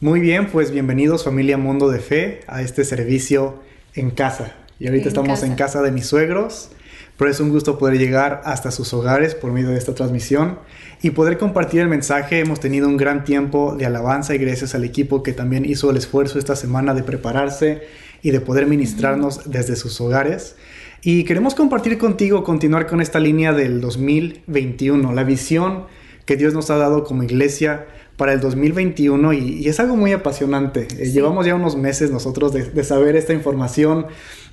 [0.00, 3.56] Muy bien, pues bienvenidos familia Mundo de Fe a este servicio
[3.94, 4.54] en casa.
[4.78, 6.70] Y ahorita estamos en casa de mis suegros,
[7.16, 10.60] pero es un gusto poder llegar hasta sus hogares por medio de esta transmisión
[11.02, 12.38] y poder compartir el mensaje.
[12.38, 15.96] Hemos tenido un gran tiempo de alabanza y gracias al equipo que también hizo el
[15.96, 17.82] esfuerzo esta semana de prepararse
[18.22, 20.54] y de poder ministrarnos desde sus hogares.
[21.02, 25.86] Y queremos compartir contigo, continuar con esta línea del 2021, la visión
[26.24, 27.86] que Dios nos ha dado como iglesia
[28.18, 30.88] para el 2021 y, es algo muy apasionante.
[30.98, 34.08] Eh, llevamos ya unos meses nosotros de, saber esta información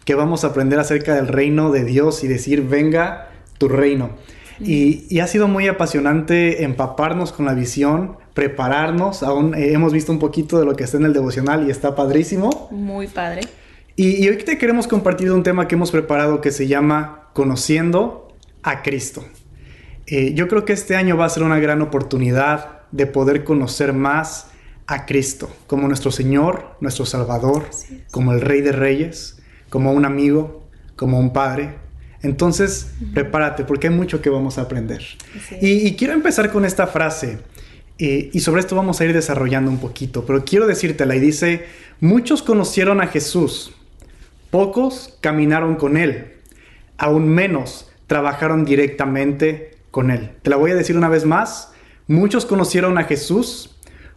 [0.06, 4.12] que vamos a aprender acerca del reino de Dios y decir, venga tu reino.
[4.60, 9.24] Y, ha sido muy apasionante empaparnos con la visión, prepararnos.
[9.24, 11.96] Aún eh, hemos visto un poquito de lo que está en el devocional y está
[11.96, 12.70] padrísimo.
[12.72, 13.42] Muy padre.
[13.96, 18.28] Y, hoy te queremos compartir un tema que hemos preparado que se llama Conociendo
[18.62, 19.26] a Cristo.
[20.06, 23.92] Eh, yo creo que este año va a ser una gran oportunidad de poder conocer
[23.92, 24.48] más
[24.88, 27.70] a Cristo como nuestro Señor, nuestro Salvador,
[28.10, 30.64] como el Rey de Reyes, como un amigo,
[30.96, 31.76] como un Padre.
[32.22, 35.04] Entonces, prepárate porque hay mucho que vamos a aprender.
[35.62, 37.40] Y, quiero empezar con esta frase.
[38.00, 41.66] Eh, y sobre esto vamos a ir desarrollando un poquito, pero quiero decírtela y dice,
[42.02, 43.74] muchos conocieron a Jesús,
[44.52, 46.34] pocos caminaron con Él,
[46.98, 50.32] aún menos trabajaron directamente con Él.
[50.42, 51.72] Te la voy a decir una vez más,
[52.08, 53.76] Muchos conocieron a Jesús,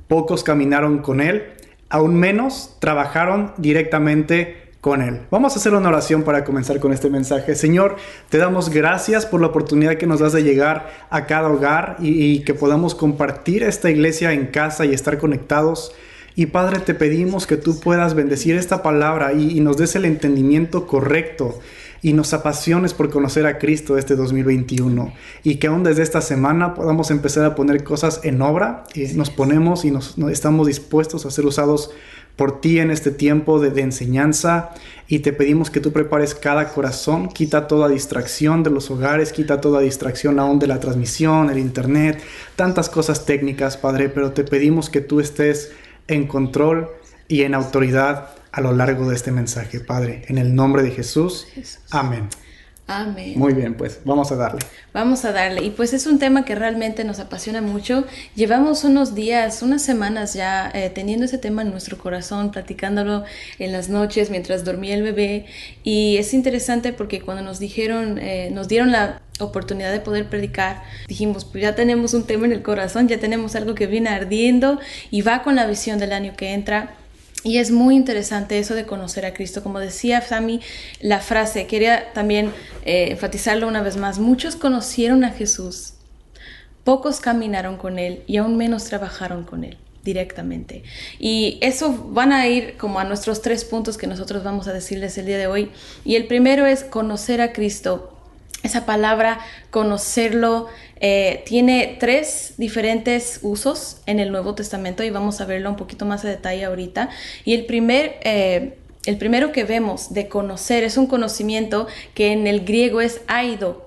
[0.08, 1.44] pocos caminaron con Él,
[1.89, 5.22] aún menos trabajaron directamente con Él.
[5.31, 7.55] Vamos a hacer una oración para comenzar con este mensaje.
[7.55, 7.97] Señor,
[8.28, 12.41] te damos gracias por la oportunidad que nos das de llegar a cada hogar y,
[12.41, 15.94] que podamos compartir esta iglesia en casa y estar conectados.
[16.36, 20.86] Y Padre, te pedimos que tú puedas bendecir esta palabra y, nos des el entendimiento
[20.86, 21.59] correcto
[22.02, 26.74] y nos apasiones por conocer a Cristo este 2021 y que aún desde esta semana
[26.74, 31.30] podamos empezar a poner cosas en obra y nos ponemos y nos, estamos dispuestos a
[31.30, 31.91] ser usados
[32.36, 34.70] por ti en este tiempo de, de, enseñanza.
[35.08, 39.60] Y te pedimos que tú prepares cada corazón, quita toda distracción de los hogares, quita
[39.60, 42.22] toda distracción aún de la transmisión, el internet,
[42.54, 45.72] tantas cosas técnicas, Padre, pero te pedimos que tú estés
[46.06, 46.88] en control
[47.26, 50.22] y en autoridad a lo largo de este mensaje, Padre.
[50.26, 51.46] En el nombre de Jesús.
[51.91, 52.28] Amén.
[52.88, 53.34] Amén.
[53.36, 54.58] Muy bien, pues vamos a darle.
[54.92, 55.62] Vamos a darle.
[55.62, 58.04] Y pues es un tema que realmente nos apasiona mucho.
[58.34, 63.22] Llevamos unos días, unas semanas ya eh, teniendo ese tema en nuestro corazón, platicándolo
[63.60, 65.46] en las noches mientras dormía el bebé.
[65.84, 70.82] Y es interesante porque cuando nos dijeron, eh, nos dieron la oportunidad de poder predicar,
[71.06, 74.80] dijimos, pues ya tenemos un tema en el corazón, ya tenemos algo que viene ardiendo
[75.12, 76.97] y va con la visión del año que entra.
[77.44, 79.62] Y es muy interesante eso de conocer a Cristo.
[79.62, 80.60] Como decía Sammy,
[81.00, 82.53] la frase, quería también
[82.84, 85.94] eh, enfatizarlo una vez más, muchos conocieron a Jesús,
[86.84, 90.82] pocos caminaron con Él y aún menos trabajaron con Él directamente.
[91.19, 95.16] Y eso van a ir como a nuestros tres puntos que nosotros vamos a decirles
[95.19, 95.70] el día de hoy.
[96.05, 98.18] Y el primero es conocer a Cristo
[98.62, 99.38] esa palabra,
[99.70, 100.66] conocerlo,
[101.00, 106.04] eh, tiene tres diferentes usos en el Nuevo Testamento y vamos a verlo un poquito
[106.04, 107.10] más a detalle ahorita.
[107.44, 108.16] Y el primer...
[108.22, 113.22] Eh, el primero que vemos de conocer es un conocimiento que en el griego es
[113.26, 113.86] aido,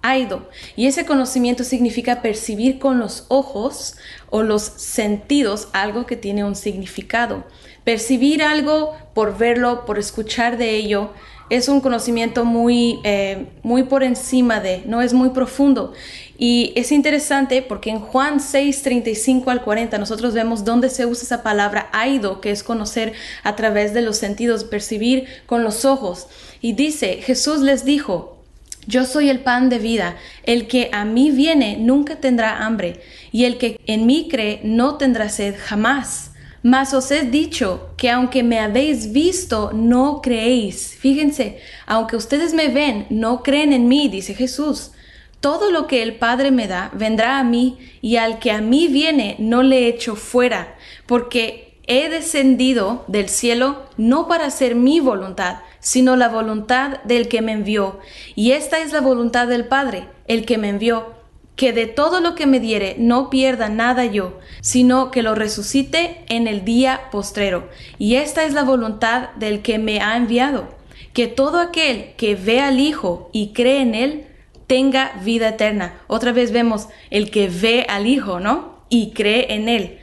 [0.00, 0.48] aido.
[0.76, 3.96] Y ese conocimiento significa percibir con los ojos
[4.30, 7.44] o los sentidos algo que tiene un significado.
[7.82, 11.10] Percibir algo por verlo, por escuchar de ello,
[11.50, 15.92] es un conocimiento muy, eh, muy por encima de, no es muy profundo.
[16.38, 21.24] Y es interesante porque en Juan 6, 35 al 40 nosotros vemos dónde se usa
[21.24, 23.12] esa palabra aido, que es conocer
[23.42, 26.26] a través de los sentidos, percibir con los ojos.
[26.60, 28.38] Y dice, Jesús les dijo,
[28.86, 33.00] yo soy el pan de vida, el que a mí viene nunca tendrá hambre,
[33.32, 36.32] y el que en mí cree no tendrá sed jamás.
[36.64, 40.96] Mas os he dicho que aunque me habéis visto, no creéis.
[40.98, 44.92] Fíjense, aunque ustedes me ven, no creen en mí, dice Jesús.
[45.40, 48.88] Todo lo que el Padre me da vendrá a mí, y al que a mí
[48.88, 55.58] viene no le echo fuera, porque he descendido del cielo no para hacer mi voluntad,
[55.80, 57.98] sino la voluntad del que me envió.
[58.36, 61.23] Y esta es la voluntad del Padre, el que me envió
[61.56, 66.24] que de todo lo que me diere no pierda nada yo, sino que lo resucite
[66.28, 67.68] en el día postrero.
[67.98, 70.68] Y esta es la voluntad del que me ha enviado,
[71.12, 74.26] que todo aquel que ve al Hijo y cree en él,
[74.66, 76.00] tenga vida eterna.
[76.08, 78.84] Otra vez vemos el que ve al Hijo, ¿no?
[78.88, 79.98] Y cree en él.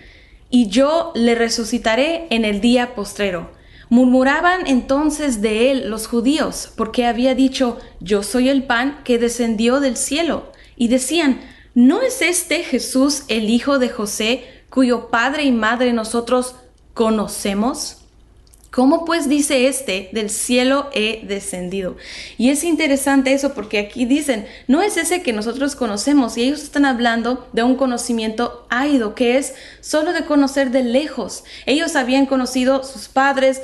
[0.49, 3.51] Y yo le resucitaré en el día postrero.
[3.89, 9.81] Murmuraban entonces de él los judíos, porque había dicho, yo soy el pan que descendió
[9.81, 10.51] del cielo
[10.81, 11.39] y decían,
[11.75, 16.55] ¿no es este Jesús el hijo de José, cuyo padre y madre nosotros
[16.95, 17.97] conocemos?
[18.71, 21.97] ¿Cómo pues dice este, del cielo he descendido?
[22.39, 26.63] Y es interesante eso porque aquí dicen, no es ese que nosotros conocemos y ellos
[26.63, 31.43] están hablando de un conocimiento áido, que es solo de conocer de lejos.
[31.67, 33.61] Ellos habían conocido sus padres,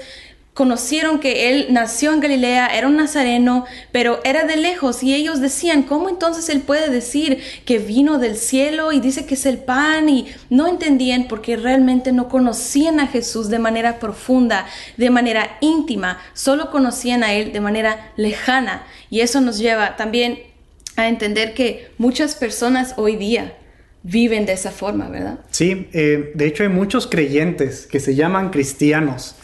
[0.58, 5.40] conocieron que él nació en Galilea, era un nazareno, pero era de lejos y ellos
[5.40, 9.60] decían, ¿cómo entonces él puede decir que vino del cielo y dice que es el
[9.60, 10.10] pan?
[10.10, 14.66] Y no entendían porque realmente no conocían a Jesús de manera profunda,
[14.98, 18.88] de manera íntima, solo conocían a él de manera lejana.
[19.12, 20.40] Y eso nos lleva también
[20.96, 23.56] a entender que muchas personas hoy día
[24.02, 25.38] viven de esa forma, ¿verdad?
[25.52, 29.36] Sí, eh, de hecho hay muchos creyentes que se llaman cristianos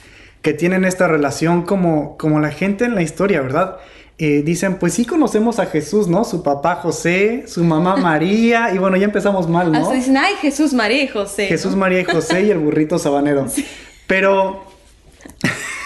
[0.43, 3.77] que tienen esta relación como, como la gente en la historia, ¿verdad?
[4.19, 6.25] Eh, dicen, pues sí conocemos a Jesús, ¿no?
[6.25, 9.79] Su papá José, su mamá María, y bueno, ya empezamos mal, ¿no?
[9.79, 11.47] Hasta dicen, ay, Jesús, María y José.
[11.47, 13.47] Jesús, María y José y el burrito sabanero.
[14.05, 14.65] Pero,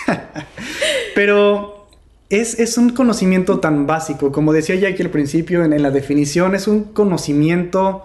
[1.15, 1.87] pero
[2.31, 6.55] es, es, un conocimiento tan básico, como decía ya aquí al principio en, la definición,
[6.55, 8.01] es un conocimiento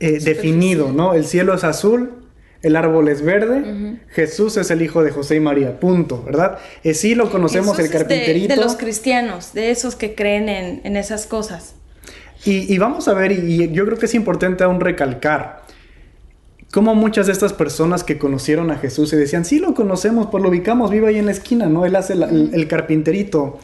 [0.00, 1.12] eh, definido, ¿no?
[1.12, 2.23] El cielo es azul,
[2.64, 6.58] el árbol es verde, Jesús es el hijo de José y María, punto, ¿verdad?
[6.82, 8.54] Eh, sí lo conocemos, el carpinterito.
[8.54, 11.74] De, los cristianos, de esos que creen en, esas cosas.
[12.46, 15.62] Y, vamos a ver, y, yo creo que es importante aún recalcar,
[16.72, 20.42] cómo muchas de estas personas que conocieron a Jesús y decían, sí lo conocemos, pues
[20.42, 21.84] lo ubicamos, vive ahí en la esquina, ¿no?
[21.84, 23.58] Él hace el, carpinterito.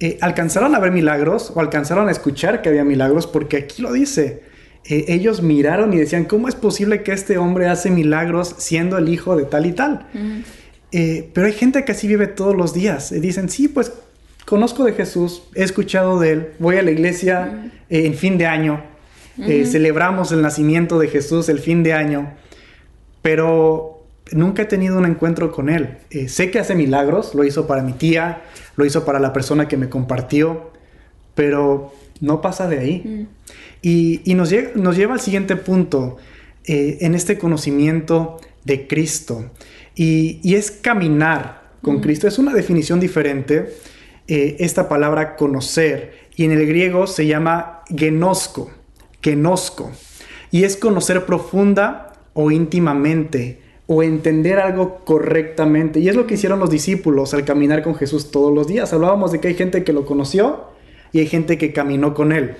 [0.00, 3.92] Eh, alcanzaron a ver milagros o alcanzaron a escuchar que había milagros porque aquí lo
[3.92, 4.53] dice
[4.86, 9.08] eh, ellos miraron y decían, ¿cómo es posible que este hombre hace milagros siendo el
[9.08, 10.06] hijo de tal y tal?
[10.92, 13.10] Eh, pero hay gente que así vive todos los días.
[13.12, 13.92] y dicen, sí, pues
[14.44, 18.46] conozco de Jesús, he escuchado de él, voy a la iglesia eh, en fin de
[18.46, 18.82] año,
[19.36, 22.34] celebramos el nacimiento de Jesús el fin de año,
[23.22, 25.96] pero nunca he tenido un encuentro con él.
[26.28, 28.42] sé que hace milagros, lo hizo para mi tía,
[28.76, 30.70] lo hizo para la persona que me compartió,
[31.34, 33.28] pero no pasa de ahí.
[33.86, 36.16] Y, nos, lleva, al siguiente punto
[36.64, 39.50] eh, en este conocimiento de Cristo.
[39.94, 42.26] Y, es caminar con Cristo.
[42.26, 43.74] Es una definición diferente,
[44.26, 46.14] eh, esta palabra conocer.
[46.34, 48.70] Y en el griego se llama genosko,
[49.20, 49.92] genosko.
[50.50, 56.00] Y es conocer profunda o íntimamente o entender algo correctamente.
[56.00, 58.94] Y es lo que hicieron los discípulos al caminar con Jesús todos los días.
[58.94, 60.68] Hablábamos de que hay gente que lo conoció
[61.12, 62.56] y hay gente que caminó con él.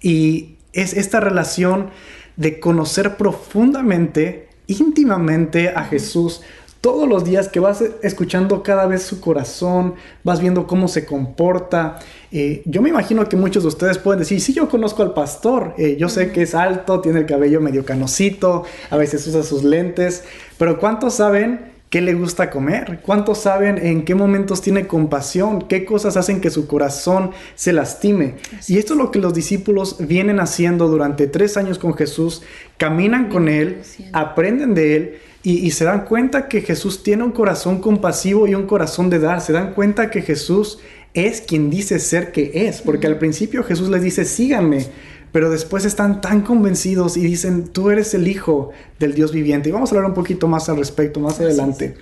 [0.00, 1.90] Y es esta relación
[2.36, 6.42] de conocer profundamente, íntimamente a Jesús
[6.80, 11.98] todos los días que vas escuchando cada vez su corazón, vas viendo cómo se comporta.
[12.30, 15.74] Eh, yo me imagino que muchos de ustedes pueden decir, sí, yo conozco al pastor,
[15.76, 19.64] eh, yo sé que es alto, tiene el cabello medio canosito, a veces usa sus
[19.64, 20.22] lentes,
[20.56, 25.84] pero ¿cuántos saben qué le gusta comer, cuántos saben en qué momentos tiene compasión, qué
[25.84, 28.34] cosas hacen que su corazón se lastime.
[28.66, 32.42] y esto es lo que los discípulos vienen haciendo durante tres años con Jesús,
[32.76, 33.82] caminan con Él,
[34.12, 38.66] aprenden de Él y, se dan cuenta que Jesús tiene un corazón compasivo y un
[38.66, 40.78] corazón de dar, se dan cuenta que Jesús
[41.14, 44.86] es quien dice ser que es, porque al principio Jesús les dice, síganme,
[45.32, 49.68] pero después están tan convencidos y dicen, tú eres el Hijo del Dios viviente.
[49.68, 51.96] Y vamos a hablar un poquito más al respecto más adelante.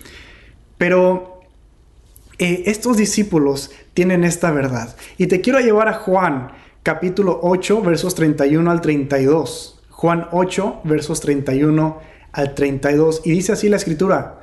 [0.79, 1.41] Pero
[2.39, 4.95] eh, estos discípulos tienen esta verdad.
[5.19, 6.53] Y te quiero llevar a Juan,
[6.83, 9.81] capítulo 8, versos 31 al 32.
[9.91, 11.99] Juan 8, versos 31
[12.33, 13.23] al 32.
[13.25, 14.41] Y dice así la escritura.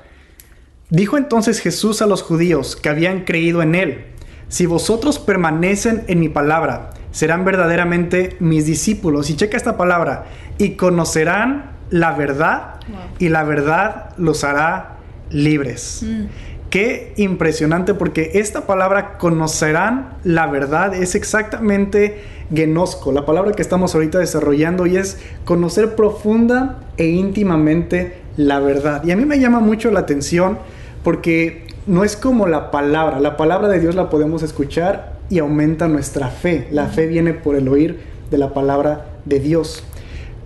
[0.90, 4.06] Dijo entonces Jesús a los judíos que habían creído en él,
[4.48, 9.29] si vosotros permanecen en mi palabra, serán verdaderamente mis discípulos.
[9.29, 10.25] Y checa esta palabra,
[10.58, 12.79] y conocerán la verdad
[13.20, 14.98] y la verdad los hará
[15.29, 16.03] libres.
[16.03, 16.25] Mm.
[16.70, 23.93] Qué impresionante porque esta palabra conocerán la verdad es exactamente genosco, la palabra que estamos
[23.93, 29.03] ahorita desarrollando y es conocer profunda e íntimamente la verdad.
[29.03, 30.58] Y a mí me llama mucho la atención
[31.03, 35.88] porque no es como la palabra, la palabra de Dios la podemos escuchar y aumenta
[35.88, 36.68] nuestra fe.
[36.70, 39.84] La fe viene por el oír de la palabra de Dios.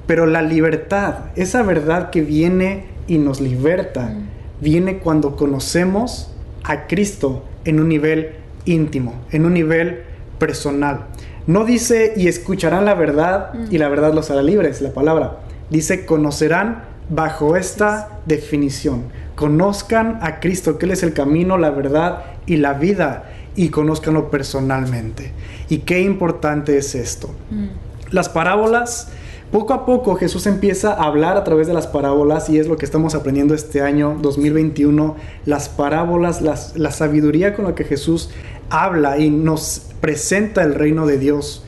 [0.06, 4.13] Pero la libertad, esa verdad que viene y nos liberta,
[4.62, 6.32] viene cuando conocemos
[6.63, 8.29] a Cristo en un nivel
[8.63, 10.03] íntimo, en un nivel
[10.39, 11.08] personal.
[11.48, 15.39] No dice y escucharán la verdad y la verdad los hará libres, la palabra.
[15.70, 19.03] Dice conocerán bajo esta definición.
[19.36, 24.32] Conozcan a Cristo, que Él es el camino, la verdad y la vida y conózcanlo
[24.32, 25.34] personalmente.
[25.68, 27.30] Y qué importante es esto.
[27.52, 28.14] Mm.
[28.14, 29.12] Las parábolas
[29.52, 32.76] Poco a poco Jesús empieza a hablar a través de las parábolas y es lo
[32.76, 38.30] que estamos aprendiendo este año 2021, las parábolas, la sabiduría con la que Jesús
[38.70, 41.64] habla y nos presenta el reino de Dios.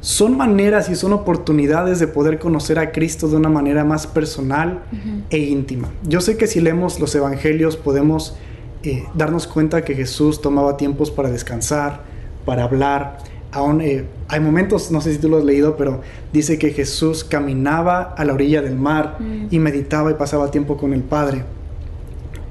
[0.00, 4.80] Son maneras y son oportunidades de poder conocer a Cristo de una manera más personal
[5.28, 5.88] e íntima.
[6.02, 8.34] Yo sé que si leemos los evangelios podemos
[8.82, 12.02] eh, darnos cuenta que Jesús tomaba tiempos para descansar,
[12.44, 13.18] para hablar,
[13.52, 16.00] aún eh, hay momentos, no sé si tú lo has leído, pero
[16.32, 19.46] dice que Jesús caminaba a la orilla del mar mm.
[19.50, 21.44] y meditaba y pasaba tiempo con el Padre.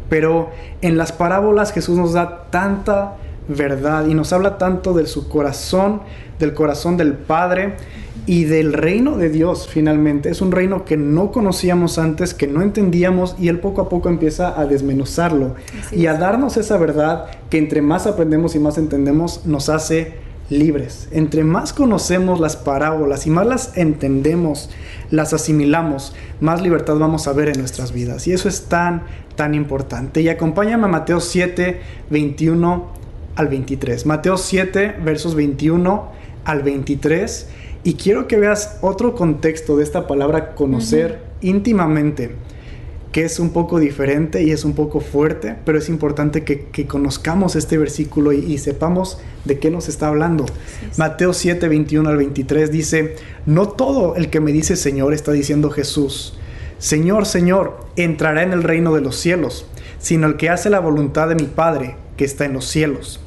[0.10, 0.50] Pero
[0.82, 3.16] en las parábolas Jesús nos da tanta
[3.48, 6.02] verdad y nos habla tanto de su corazón,
[6.38, 7.76] del corazón del Padre
[8.26, 10.30] y del reino de Dios finalmente.
[10.30, 14.10] Es un reino que no conocíamos antes, que no entendíamos y Él poco a poco
[14.10, 15.56] empieza a desmenuzarlo
[15.92, 20.14] y a darnos esa verdad que entre más aprendemos y más entendemos nos hace
[20.50, 21.08] libres.
[21.12, 24.70] Entre más conocemos las parábolas y más las entendemos,
[25.12, 28.28] las asimilamos, más libertad vamos a ver en nuestras vidas.
[28.28, 29.04] Y eso es tan,
[29.36, 30.22] tan importante.
[30.22, 32.88] Y acompáñame a Mateo 7, 21
[33.36, 34.06] al 23.
[34.06, 36.10] Mateo 7, versos 21
[36.46, 37.48] al 23.
[37.84, 42.32] Y quiero que veas otro contexto de esta palabra conocer íntimamente
[43.12, 47.56] que es un poco diferente y es un poco fuerte, pero es importante que, conozcamos
[47.56, 50.46] este versículo y, sepamos de qué nos está hablando.
[50.98, 55.72] Mateo 7, 21 al 23 dice, no todo el que me dice Señor está diciendo
[55.72, 56.38] Jesús,
[56.78, 59.66] Señor, Señor, entrará en el reino de los cielos,
[59.98, 63.20] sino el que hace la voluntad de mi Padre que está en los cielos.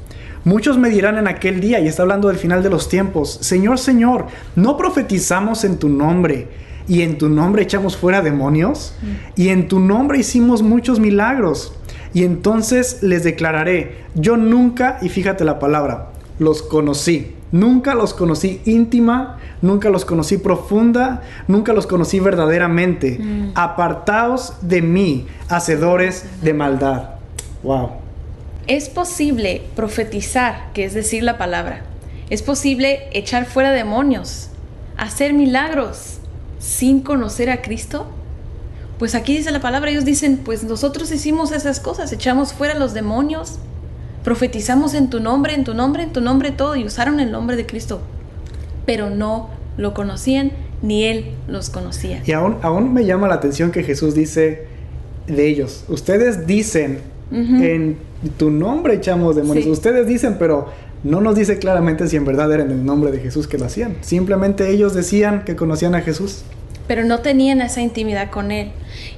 [0.45, 3.79] Muchos me dirán en aquel día, y está hablando del final de los tiempos, Señor,
[3.79, 6.47] Señor, ¿no profetizamos en tu nombre?
[6.87, 9.41] y en tu nombre echamos fuera demonios mm.
[9.41, 11.73] y en tu nombre hicimos muchos milagros.
[12.13, 17.35] Y entonces les declararé, yo nunca, y fíjate la palabra, los conocí.
[17.51, 23.19] Nunca los conocí íntima, nunca los conocí profunda, nunca los conocí verdaderamente.
[23.19, 23.51] Mm.
[23.55, 27.09] Apartaos de mí, hacedores de maldad.
[27.63, 28.02] Wow.
[28.67, 31.83] Es posible profetizar, que es decir la palabra.
[32.29, 34.49] Es posible echar fuera demonios,
[34.97, 36.19] hacer milagros
[36.63, 38.07] sin conocer a Cristo?
[38.97, 42.93] Pues aquí dice la palabra, ellos dicen, pues nosotros hicimos esas cosas, echamos fuera los
[42.93, 43.59] demonios,
[44.23, 47.57] profetizamos en tu nombre, en tu nombre, en tu nombre todo, y usaron el nombre
[47.57, 48.01] de Cristo,
[48.85, 50.51] pero no lo conocían,
[50.81, 52.21] ni Él los conocía.
[52.25, 54.67] Y aún, aún me llama la atención que Jesús dice
[55.27, 57.01] de ellos, ustedes dicen,
[57.33, 57.97] en
[58.37, 60.69] tu nombre echamos demonios, ustedes dicen, pero
[61.03, 63.65] no nos dice claramente si en verdad era en el nombre de Jesús que lo
[63.65, 63.97] hacían.
[64.01, 66.43] Simplemente ellos decían que conocían a Jesús.
[66.87, 68.71] Pero no tenían esa intimidad con Él.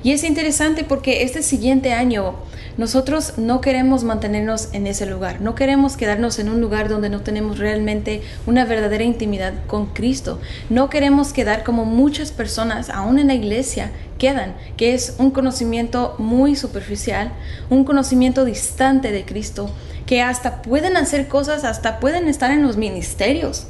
[0.04, 2.36] Y es interesante porque este siguiente año
[2.78, 5.40] nosotros no queremos mantenernos en ese lugar.
[5.40, 10.42] No queremos quedarnos en un lugar donde no tenemos realmente una verdadera intimidad con Cristo.
[10.70, 16.16] No queremos quedar como muchas personas, aún en la iglesia, quedan, que es un conocimiento
[16.18, 17.32] muy superficial,
[17.70, 19.70] un conocimiento distante de Cristo
[20.06, 23.68] que hasta pueden hacer cosas, hasta pueden estar en los ministerios.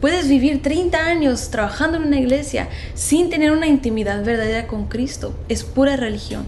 [0.00, 5.34] Puedes vivir 30 años trabajando en una iglesia sin tener una intimidad verdadera con Cristo.
[5.48, 6.46] Es pura religión.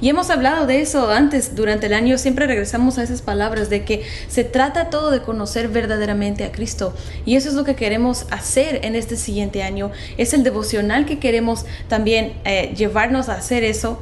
[0.00, 3.84] Y hemos hablado de eso antes, durante el año siempre regresamos a esas palabras de
[3.84, 6.94] que se trata todo de conocer verdaderamente a Cristo.
[7.24, 9.90] Y eso es lo que queremos hacer en este siguiente año.
[10.16, 14.00] Es el devocional que queremos también eh, llevarnos a hacer eso.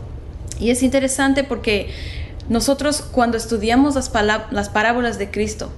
[0.60, 1.88] Y es interesante porque
[2.50, 4.10] nosotros cuando estudiamos las,
[4.50, 5.70] las parábolas de Cristo,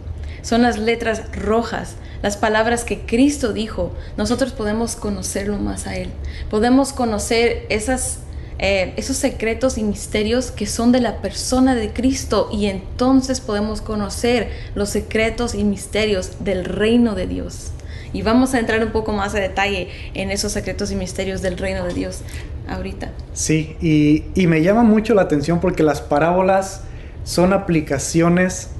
[0.45, 6.11] son las letras rojas, las palabras que Cristo dijo, nosotros podemos conocerlo más a Él.
[6.51, 8.21] Podemos conocer esas,
[8.59, 13.81] eh, esos secretos y misterios que son de la persona de Cristo y entonces podemos
[13.81, 17.73] conocer los secretos y misterios del reino de Dios.
[18.13, 21.59] Y vamos a entrar un poco más a detalle en esos secretos y misterios del
[21.59, 22.21] reino de Dios
[22.69, 23.11] ahorita.
[23.33, 26.83] Sí, y, me llama mucho la atención porque las parábolas
[27.25, 28.71] son aplicaciones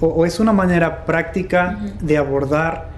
[0.00, 2.88] o, es una manera práctica de abordar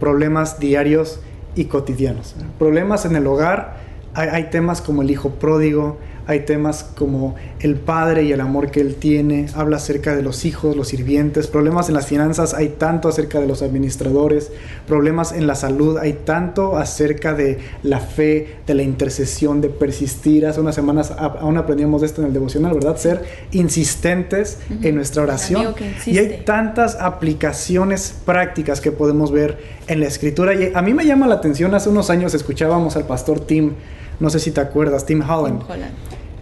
[0.00, 1.20] problemas diarios
[1.54, 2.34] y cotidianos.
[2.58, 3.76] Problemas en el hogar,
[4.14, 8.80] hay temas como el hijo pródigo, hay temas como el padre y el amor que
[8.80, 13.08] él tiene, habla acerca de los hijos, los sirvientes, problemas en las finanzas, hay tanto
[13.08, 14.50] acerca de los administradores,
[14.86, 20.46] problemas en la salud, hay tanto acerca de la fe, de la intercesión, de persistir.
[20.46, 22.96] Hace unas semanas aún aprendíamos esto en el devocional, ¿verdad?
[22.96, 25.74] Ser insistentes en nuestra oración.
[26.06, 30.54] Y hay tantas aplicaciones prácticas que podemos ver en la escritura.
[30.54, 33.74] Y a mí me llama la atención, hace unos años escuchábamos al pastor Tim,
[34.20, 35.60] no sé si te acuerdas, Tim Holland.
[35.60, 35.94] Tim Holland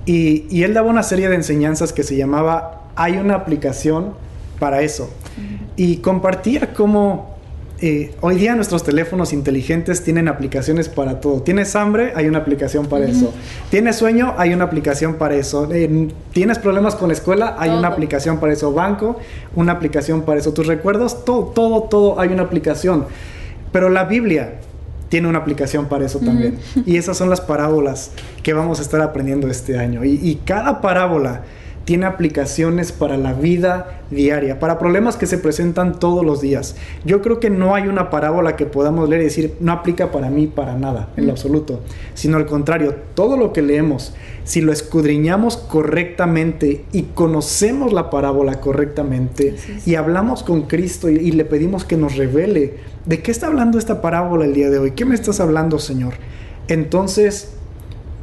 [0.06, 4.14] y, él daba una serie de enseñanzas que se llamaba Hay una aplicación
[4.58, 5.10] para eso.
[5.76, 7.34] Y compartía cómo
[7.80, 11.42] eh, hoy día nuestros teléfonos inteligentes tienen aplicaciones para todo.
[11.42, 12.12] ¿Tienes hambre?
[12.14, 13.32] Hay una aplicación para eso.
[13.70, 14.34] ¿Tienes sueño?
[14.36, 15.68] Hay una aplicación para eso.
[15.72, 17.56] Eh, ¿Tienes problemas con la escuela?
[17.58, 18.72] Hay una aplicación para eso.
[18.72, 19.18] Banco,
[19.56, 20.52] una aplicación para eso.
[20.52, 21.24] ¿Tus recuerdos?
[21.24, 23.06] Todo, todo, todo hay una aplicación.
[23.72, 24.60] Pero la Biblia
[25.14, 26.58] tiene una aplicación para eso también.
[26.84, 28.10] Y esas son las parábolas
[28.42, 30.04] que vamos a estar aprendiendo este año.
[30.04, 31.42] y cada parábola
[31.84, 36.76] tiene aplicaciones para la vida diaria, para problemas que se presentan todos los días.
[37.04, 40.30] Yo creo que no hay una parábola que podamos leer y decir, no aplica para
[40.30, 41.36] mí para nada, en lo mm.
[41.36, 41.80] absoluto,
[42.14, 44.14] sino al contrario, todo lo que leemos,
[44.44, 51.32] si lo escudriñamos correctamente y conocemos la parábola correctamente y hablamos con Cristo y, y
[51.32, 54.90] le pedimos que nos revele de qué está hablando esta parábola el día de hoy,
[54.92, 56.14] qué me estás hablando, Señor,
[56.68, 57.54] entonces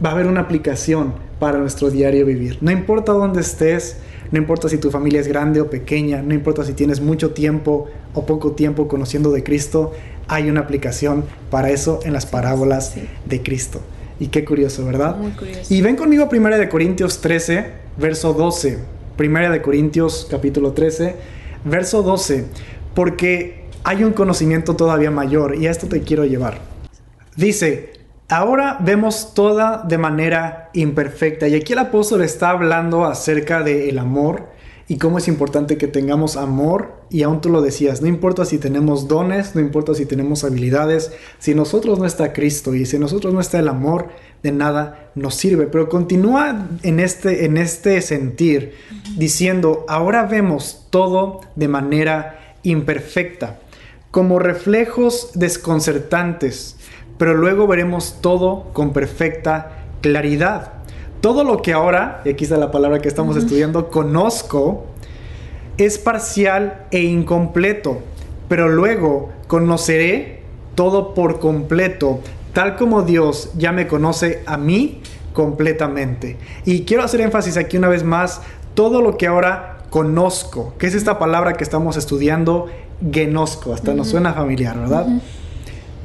[0.03, 2.59] va a haber una aplicación para nuestro diario vivir.
[2.61, 3.97] No importa dónde estés,
[4.29, 7.89] no importa si tu familia es grande o pequeña, no importa si tienes mucho tiempo
[8.13, 9.91] o poco tiempo conociendo de Cristo,
[10.27, 12.93] hay una aplicación para eso en las parábolas
[13.25, 13.81] de Cristo.
[14.19, 15.17] Y qué curioso, ¿verdad?
[15.17, 15.73] Muy curioso.
[15.73, 18.77] Y ven conmigo a 1 de Corintios 13, verso 12.
[19.17, 21.15] 1 de Corintios capítulo 13,
[21.65, 22.45] verso 12,
[22.93, 26.59] porque hay un conocimiento todavía mayor y a esto te quiero llevar.
[27.35, 27.93] Dice,
[28.31, 31.49] Ahora vemos toda de manera imperfecta.
[31.49, 34.47] Y aquí el apóstol está hablando acerca del amor
[34.87, 36.93] y cómo es importante que tengamos amor.
[37.09, 41.11] Y aún tú lo decías, no importa si tenemos dones, no importa si tenemos habilidades,
[41.39, 44.07] si nosotros no está Cristo y si nosotros no está el amor,
[44.43, 45.67] de nada nos sirve.
[45.67, 48.75] Pero continúa en este, en este sentir
[49.17, 53.59] diciendo, ahora vemos todo de manera imperfecta,
[54.09, 56.77] como reflejos desconcertantes
[57.21, 60.71] pero luego veremos todo con perfecta claridad.
[61.21, 64.87] Todo lo que ahora, y aquí está la palabra que estamos estudiando, conozco,
[65.77, 67.99] es parcial e incompleto,
[68.49, 70.41] pero luego conoceré
[70.73, 72.21] todo por completo,
[72.53, 76.37] tal como Dios ya me conoce a mí completamente.
[76.65, 78.41] Y quiero hacer énfasis aquí una vez más,
[78.73, 82.65] todo lo que ahora conozco, que es esta palabra que estamos estudiando,
[83.11, 85.05] genosco, hasta nos suena familiar, ¿verdad?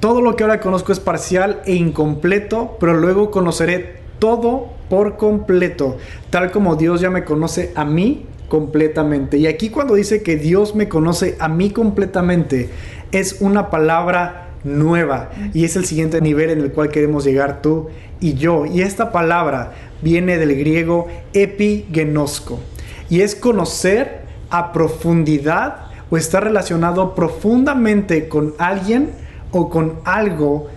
[0.00, 5.96] Todo lo que ahora conozco es parcial e incompleto, pero luego conoceré todo por completo,
[6.30, 9.38] tal como Dios ya me conoce a mí completamente.
[9.38, 12.70] Y aquí cuando dice que Dios me conoce a mí completamente,
[13.12, 17.88] es una palabra nueva y es el siguiente nivel en el cual queremos llegar tú
[18.20, 18.66] y yo.
[18.66, 22.60] Y esta palabra viene del griego epigenosko
[23.08, 29.10] y es conocer a profundidad o estar relacionado profundamente con alguien
[29.50, 30.68] o con algo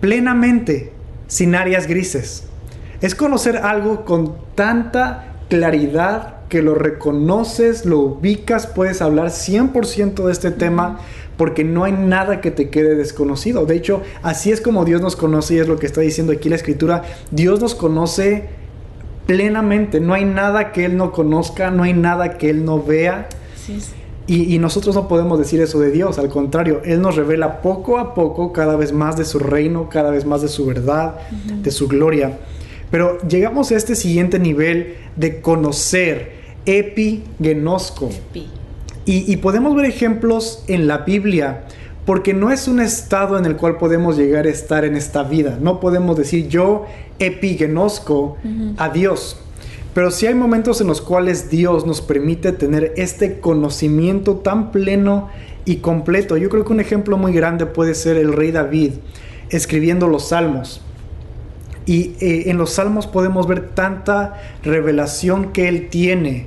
[0.00, 0.92] plenamente,
[1.26, 2.44] sin áreas grises.
[3.00, 10.32] Es conocer algo con tanta claridad que lo reconoces, lo ubicas, puedes hablar 100% de
[10.32, 10.98] este tema
[11.36, 13.64] porque no hay nada que te quede desconocido.
[13.64, 16.48] De hecho, así es como Dios nos conoce y es lo que está diciendo aquí
[16.48, 17.04] la escritura.
[17.30, 18.50] Dios nos conoce
[19.26, 23.28] plenamente, no hay nada que Él no conozca, no hay nada que Él no vea.
[23.56, 23.92] Sí, sí.
[24.26, 28.14] Y, nosotros no podemos decir eso de Dios, al contrario, Él nos revela poco a
[28.14, 31.88] poco cada vez más de su reino, cada vez más de su verdad, de su
[31.88, 32.38] gloria.
[32.90, 36.32] Pero llegamos a este siguiente nivel de conocer,
[36.66, 38.10] epigenosco.
[39.04, 41.64] Y, y podemos ver ejemplos en la Biblia,
[42.06, 45.58] porque no es un estado en el cual podemos llegar a estar en esta vida.
[45.60, 46.86] No podemos decir yo
[47.18, 48.36] epigenosco
[48.76, 49.36] a Dios.
[49.94, 55.28] Pero sí hay momentos en los cuales Dios nos permite tener este conocimiento tan pleno
[55.64, 56.36] y completo.
[56.36, 58.92] Yo creo que un ejemplo muy grande puede ser el rey David
[59.50, 60.80] escribiendo los salmos.
[61.84, 66.46] Y eh, en los salmos podemos ver tanta revelación que él tiene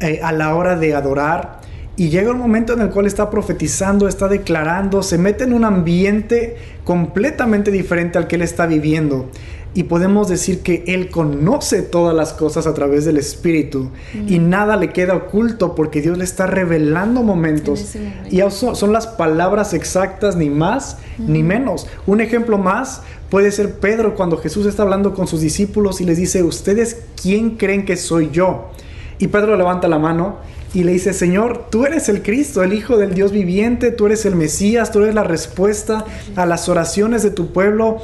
[0.00, 1.60] eh, a la hora de adorar.
[1.96, 5.64] Y llega un momento en el cual está profetizando, está declarando, se mete en un
[5.64, 9.30] ambiente completamente diferente al que él está viviendo
[9.74, 13.90] y podemos decir que Él conoce todas las cosas a través del Espíritu
[14.28, 17.94] y nada le queda oculto porque Dios le está revelando momentos
[18.30, 21.88] y son, las palabras exactas ni más ni menos.
[22.06, 26.18] Un ejemplo más puede ser Pedro cuando Jesús está hablando con sus discípulos y les
[26.18, 28.70] dice, ¿ustedes quién creen que soy yo?
[29.18, 30.36] Y Pedro levanta la mano
[30.72, 34.24] y le dice, Señor, tú eres el Cristo, el Hijo del Dios viviente, tú eres
[34.24, 36.04] el Mesías, tú eres la respuesta
[36.36, 37.98] a las oraciones de tu pueblo.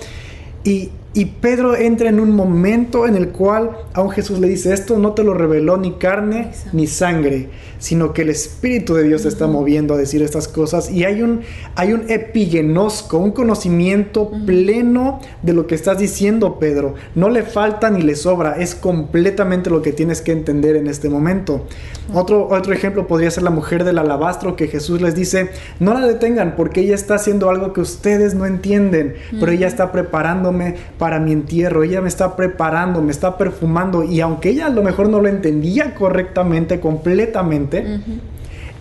[0.63, 4.97] Y Y Pedro entra en un momento en el cual aún Jesús le dice, esto
[4.99, 7.49] no te lo reveló ni carne ni sangre,
[7.81, 10.91] sino que el Espíritu de Dios te está moviendo a decir estas cosas.
[10.91, 11.41] Y hay un,
[11.75, 16.95] hay un epigenosco, un conocimiento pleno de lo que estás diciendo, Pedro.
[17.17, 21.09] No le falta ni le sobra, es completamente lo que tienes que entender en este
[21.09, 21.67] momento.
[22.13, 26.07] Otro, otro ejemplo podría ser la mujer del alabastro que Jesús les dice, no la
[26.07, 31.21] detengan porque ella está haciendo algo que ustedes no entienden, pero ella está preparándome para
[31.21, 35.09] mi entierro, ella me está preparando, me está perfumando y aunque ella a lo mejor
[35.09, 37.70] no lo entendía correctamente, completamente,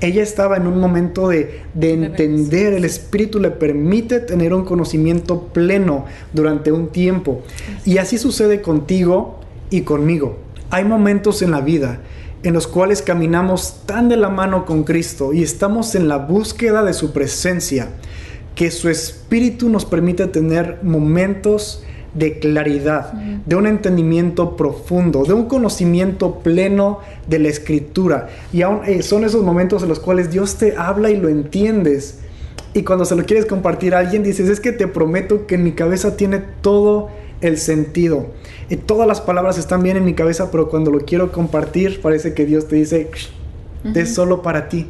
[0.01, 5.47] ella estaba en un momento de, de entender, el Espíritu le permite tener un conocimiento
[5.47, 7.41] pleno durante un tiempo.
[7.85, 10.37] Y así sucede contigo y conmigo.
[10.69, 11.99] Hay momentos en la vida
[12.43, 16.83] en los cuales caminamos tan de la mano con Cristo y estamos en la búsqueda
[16.83, 17.89] de su presencia,
[18.55, 25.45] que su Espíritu nos permite tener momentos de claridad, de un entendimiento profundo, de un
[25.45, 28.29] conocimiento pleno de la escritura.
[28.51, 32.19] Y aún, eh, son esos momentos en los cuales Dios te habla y lo entiendes.
[32.73, 35.63] Y cuando se lo quieres compartir a alguien, dices, es que te prometo que en
[35.63, 37.09] mi cabeza tiene todo
[37.41, 38.27] el sentido.
[38.69, 42.33] Y todas las palabras están bien en mi cabeza, pero cuando lo quiero compartir, parece
[42.33, 43.09] que Dios te dice,
[43.95, 44.87] es solo para ti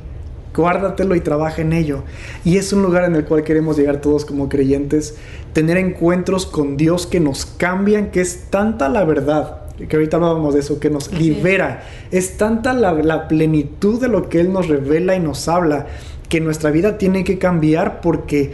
[0.55, 2.03] guárdatelo y trabaja en ello.
[2.43, 5.15] Y es un lugar en el cual queremos llegar todos como creyentes,
[5.53, 10.53] tener encuentros con Dios que nos cambian, que es tanta la verdad, que ahorita hablábamos
[10.53, 15.15] de eso, que nos libera, es tanta la, plenitud de lo que Él nos revela
[15.15, 15.87] y nos habla,
[16.27, 18.53] que nuestra vida tiene que cambiar porque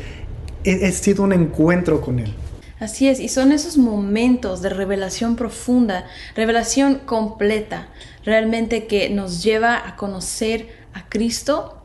[0.63, 2.33] he, sido un encuentro con Él.
[2.79, 6.05] Así es, y son esos momentos de revelación profunda,
[6.35, 7.87] revelación completa,
[8.25, 11.84] realmente que nos lleva a conocer a Cristo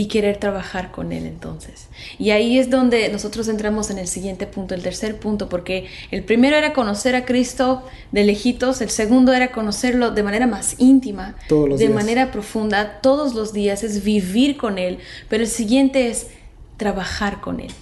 [0.00, 1.88] y querer trabajar con Él entonces.
[2.18, 6.24] Y ahí es donde nosotros entramos en el siguiente punto, el tercer punto, porque el
[6.24, 11.34] primero era conocer a Cristo de lejitos, el segundo era conocerlo de manera más íntima,
[11.50, 16.28] de manera profunda, todos los días, es vivir con Él, pero el siguiente es
[16.78, 17.72] trabajar con Él,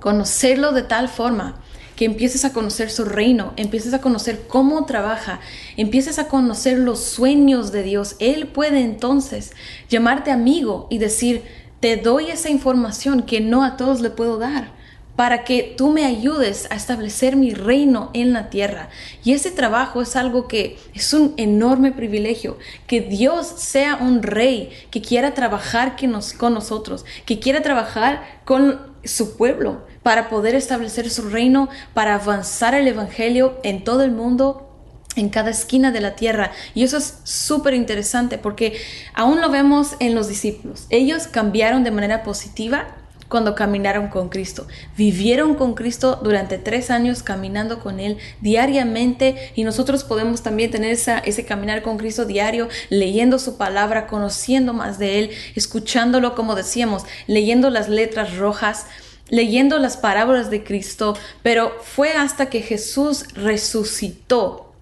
[0.00, 1.62] conocerlo de tal forma
[1.96, 5.40] que empieces a conocer su reino, empieces a conocer cómo trabaja,
[5.76, 8.16] empieces a conocer los sueños de Dios.
[8.18, 9.52] Él puede entonces
[9.88, 11.42] llamarte amigo y decir,
[11.80, 14.72] te doy esa información que no a todos le puedo dar
[15.16, 18.88] para que tú me ayudes a establecer mi reino en la tierra.
[19.22, 24.70] Y ese trabajo es algo que es un enorme privilegio, que Dios sea un rey
[24.90, 25.96] que quiera trabajar
[26.36, 32.74] con nosotros, que quiera trabajar con su pueblo para poder establecer su reino, para avanzar
[32.74, 34.70] el Evangelio en todo el mundo
[35.16, 36.50] en cada esquina de la tierra.
[36.74, 38.76] Y eso es súper interesante porque
[39.14, 40.86] aún lo vemos en los discípulos.
[40.90, 42.96] Ellos cambiaron de manera positiva
[43.34, 44.68] cuando caminaron con Cristo.
[44.96, 50.92] Vivieron con Cristo durante tres años caminando con Él diariamente y nosotros podemos también tener
[50.92, 57.06] ese caminar con Cristo diario, leyendo su palabra, conociendo más de Él, escuchándolo como decíamos,
[57.26, 58.86] leyendo las letras rojas,
[59.28, 64.72] leyendo las parábolas de Cristo, pero fue hasta que Jesús resucitó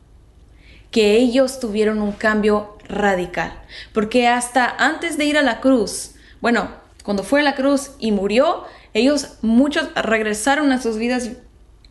[0.91, 3.55] que ellos tuvieron un cambio radical.
[3.95, 8.13] Porque hasta antes de ir a la cruz, bueno, cuando fue a la cruz y
[8.13, 11.31] murió, ellos muchos regresaron a sus vidas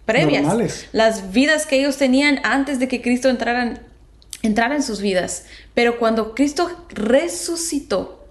[0.06, 0.86] previas.
[0.92, 3.82] Las vidas que ellos tenían antes de que Cristo entrara,
[4.42, 5.46] entrara en sus vidas.
[5.74, 8.26] Pero cuando Cristo resucitó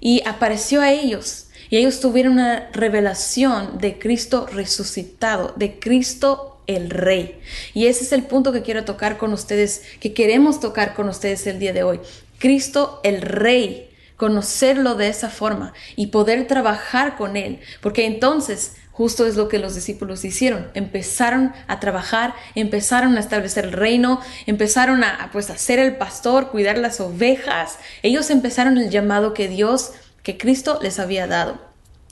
[0.00, 6.90] y apareció a ellos, y ellos tuvieron una revelación de Cristo resucitado, de Cristo el
[6.90, 7.40] Rey.
[7.74, 11.46] Y ese es el punto que quiero tocar con ustedes, que queremos tocar con ustedes
[11.46, 12.00] el día de hoy.
[12.38, 13.89] Cristo el Rey
[14.20, 19.58] conocerlo de esa forma y poder trabajar con Él, porque entonces justo es lo que
[19.58, 25.74] los discípulos hicieron, empezaron a trabajar, empezaron a establecer el reino, empezaron a pues a
[25.80, 31.26] el pastor, cuidar las ovejas, ellos empezaron el llamado que Dios que Cristo les había
[31.26, 31.58] dado.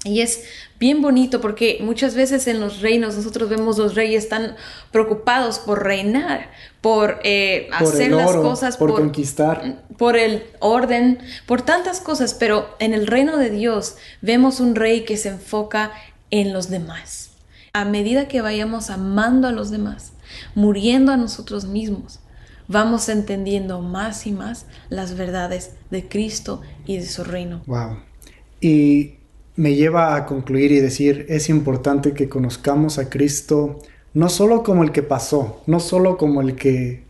[0.05, 0.45] Y es
[0.79, 4.57] bien bonito porque muchas veces en los reinos nosotros vemos los reyes tan
[4.91, 12.01] preocupados por reinar, por, eh, hacer las cosas, por, conquistar, por el orden, por tantas
[12.01, 15.93] cosas, pero en el reino de Dios vemos un rey que se enfoca
[16.31, 17.31] en los demás.
[17.73, 20.13] A medida que vayamos amando a los demás,
[20.55, 22.21] muriendo a nosotros mismos,
[22.69, 27.63] vamos entendiendo más y más las verdades de Cristo y de su reino.
[27.67, 27.99] Wow.
[28.61, 29.15] Y
[29.57, 33.81] me lleva a concluir y decir, es importante que conozcamos a Cristo
[34.15, 37.03] no solo como el que pasó, no solo como el que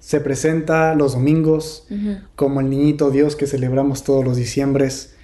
[0.00, 1.86] se presenta los domingos,
[2.36, 5.16] como el niñito Dios que celebramos todos los diciembres,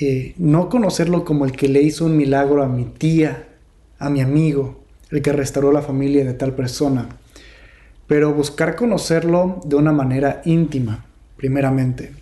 [0.00, 3.48] eh, no conocerlo como el que le hizo un milagro a mi tía,
[3.98, 7.08] a mi amigo, el que restauró la familia de tal persona.
[8.06, 12.12] Pero buscar conocerlo de una manera íntima, primeramente.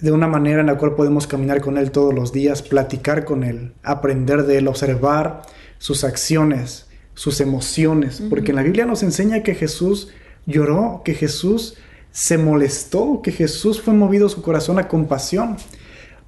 [0.00, 3.44] De una manera en la cual podemos caminar con Él todos los días, platicar con
[3.44, 5.42] Él, aprender de Él, observar
[5.78, 8.22] sus acciones, sus emociones.
[8.28, 10.08] Porque en la Biblia nos enseña que Jesús
[10.46, 11.76] lloró, que Jesús
[12.10, 15.56] se molestó, que Jesús fue movido su corazón a compasión.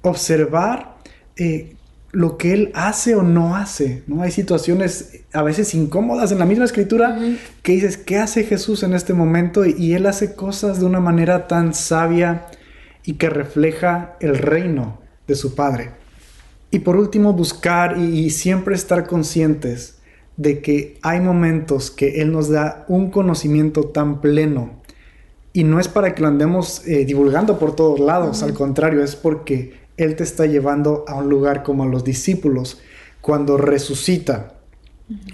[0.01, 0.97] Observar
[1.37, 1.75] eh,
[2.11, 4.03] lo que Él hace o no hace.
[4.07, 4.21] ¿no?
[4.21, 7.19] Hay situaciones a veces incómodas en la misma escritura
[7.61, 9.65] que dices, ¿qué hace Jesús en este momento?
[9.65, 12.47] Y, Él hace cosas de una manera tan sabia
[13.03, 15.91] y que refleja el reino de su Padre.
[16.71, 19.94] Y por último, buscar y siempre estar conscientes
[20.37, 24.81] de que hay momentos que Él nos da un conocimiento tan pleno
[25.53, 29.15] y no es para que lo andemos eh, divulgando por todos lados, al contrario, es
[29.15, 32.81] porque Él te está llevando a un lugar como a los discípulos,
[33.21, 34.55] cuando resucita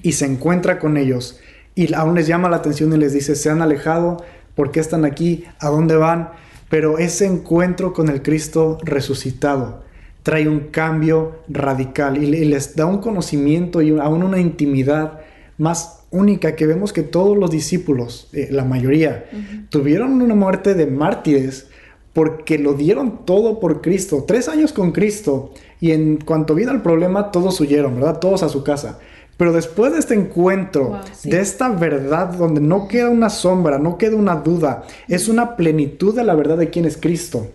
[0.04, 1.40] y se encuentra con ellos
[1.76, 4.24] y aún les llama la atención y les dice, se han alejado,
[4.56, 5.46] ¿por qué están aquí?
[5.60, 6.30] ¿A dónde van?
[6.70, 9.84] Pero ese encuentro con el Cristo resucitado
[10.24, 15.20] trae un cambio radical y les da un conocimiento y aún una intimidad
[15.58, 19.26] más única que vemos que todos los discípulos, eh, la mayoría,
[19.70, 21.68] tuvieron una muerte de mártires
[22.14, 24.26] porque lo dieron todo por Cristo.
[24.28, 28.20] Tres años con Cristo y en cuanto vino el problema todos huyeron, ¿verdad?
[28.20, 29.00] Todos a su casa.
[29.38, 34.16] Pero después de este encuentro, de esta verdad donde no queda una sombra, no queda
[34.16, 37.48] una duda, es una plenitud de la verdad de quién es Cristo.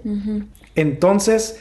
[0.74, 1.60] Entonces,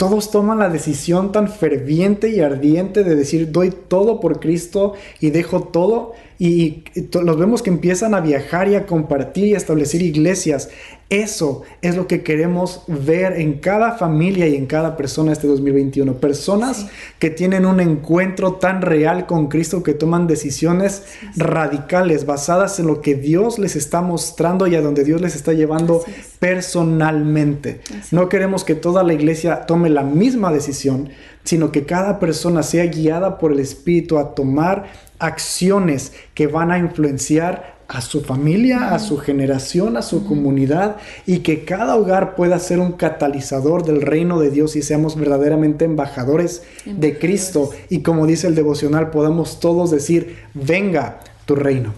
[0.00, 5.28] todos toman la decisión tan ferviente y ardiente de decir, doy todo por Cristo y
[5.28, 6.12] dejo todo.
[6.40, 6.84] Y,
[7.22, 10.70] los vemos que empiezan a viajar y a compartir y a establecer iglesias.
[11.10, 16.14] Eso es lo que queremos ver en cada familia y en cada persona este 2021.
[16.14, 16.86] Personas
[17.18, 21.04] que tienen un encuentro tan real con Cristo que toman decisiones
[21.36, 25.52] radicales basadas en lo que Dios les está mostrando y a donde Dios les está
[25.52, 26.02] llevando
[26.38, 27.80] personalmente.
[28.12, 31.10] No queremos que toda la iglesia tome la misma decisión,
[31.44, 36.78] sino que cada persona sea guiada por el Espíritu a tomar acciones que van a
[36.78, 42.58] influenciar a su familia, a su generación, a su comunidad y que cada hogar pueda
[42.60, 47.00] ser un catalizador del reino de Dios y seamos verdaderamente embajadores, embajadores.
[47.00, 51.92] de Cristo y como dice el devocional podamos todos decir, venga tu reino.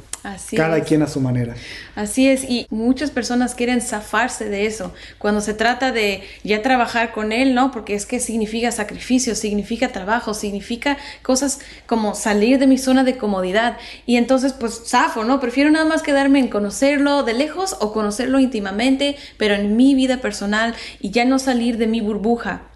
[0.56, 1.54] Cada quien a su manera.
[1.96, 4.94] Así es, y muchas personas quieren zafarse de eso.
[5.18, 7.70] Cuando se trata de ya trabajar con él, ¿no?
[7.70, 13.16] Porque es que significa sacrificio, significa trabajo, significa cosas como salir de mi zona de
[13.16, 13.78] comodidad.
[14.06, 15.40] Y entonces, pues, zafo, ¿no?
[15.40, 20.18] Prefiero nada más quedarme en conocerlo de lejos o conocerlo íntimamente, pero en mi vida
[20.18, 22.71] personal y ya no salir de mi burbuja.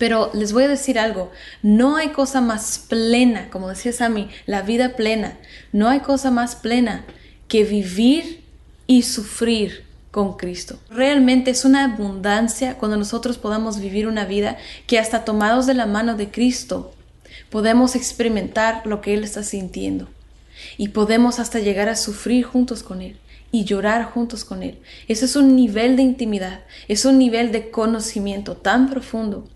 [0.00, 1.30] Pero les voy a decir algo,
[1.62, 5.36] no hay cosa más plena, como decía Sammy, la vida plena,
[5.72, 7.04] no hay cosa más plena
[7.48, 8.42] que vivir
[8.86, 10.80] y sufrir con Cristo.
[10.88, 15.84] Realmente es una abundancia cuando nosotros podamos vivir una vida que hasta tomados de la
[15.84, 16.94] mano de Cristo
[17.50, 20.08] podemos experimentar lo que Él está sintiendo
[20.78, 23.18] y podemos hasta llegar a sufrir juntos con Él
[23.52, 24.78] y llorar juntos con Él.
[25.08, 29.46] Ese es un nivel de intimidad, es un nivel de conocimiento tan profundo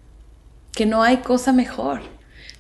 [0.75, 2.01] que no hay cosa mejor.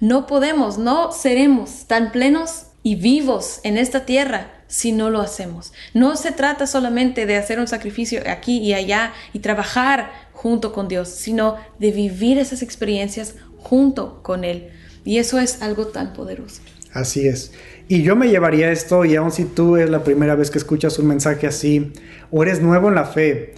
[0.00, 5.72] No podemos, no seremos tan plenos y vivos en esta tierra si no lo hacemos.
[5.94, 10.88] No se trata solamente de hacer un sacrificio aquí y allá y trabajar junto con
[10.88, 14.68] Dios, sino de vivir esas experiencias junto con Él.
[15.04, 16.60] Y eso es algo tan poderoso.
[16.92, 17.52] Así es.
[17.88, 20.98] Y yo me llevaría esto, y aun si tú es la primera vez que escuchas
[20.98, 21.92] un mensaje así,
[22.30, 23.54] o eres nuevo en la fe,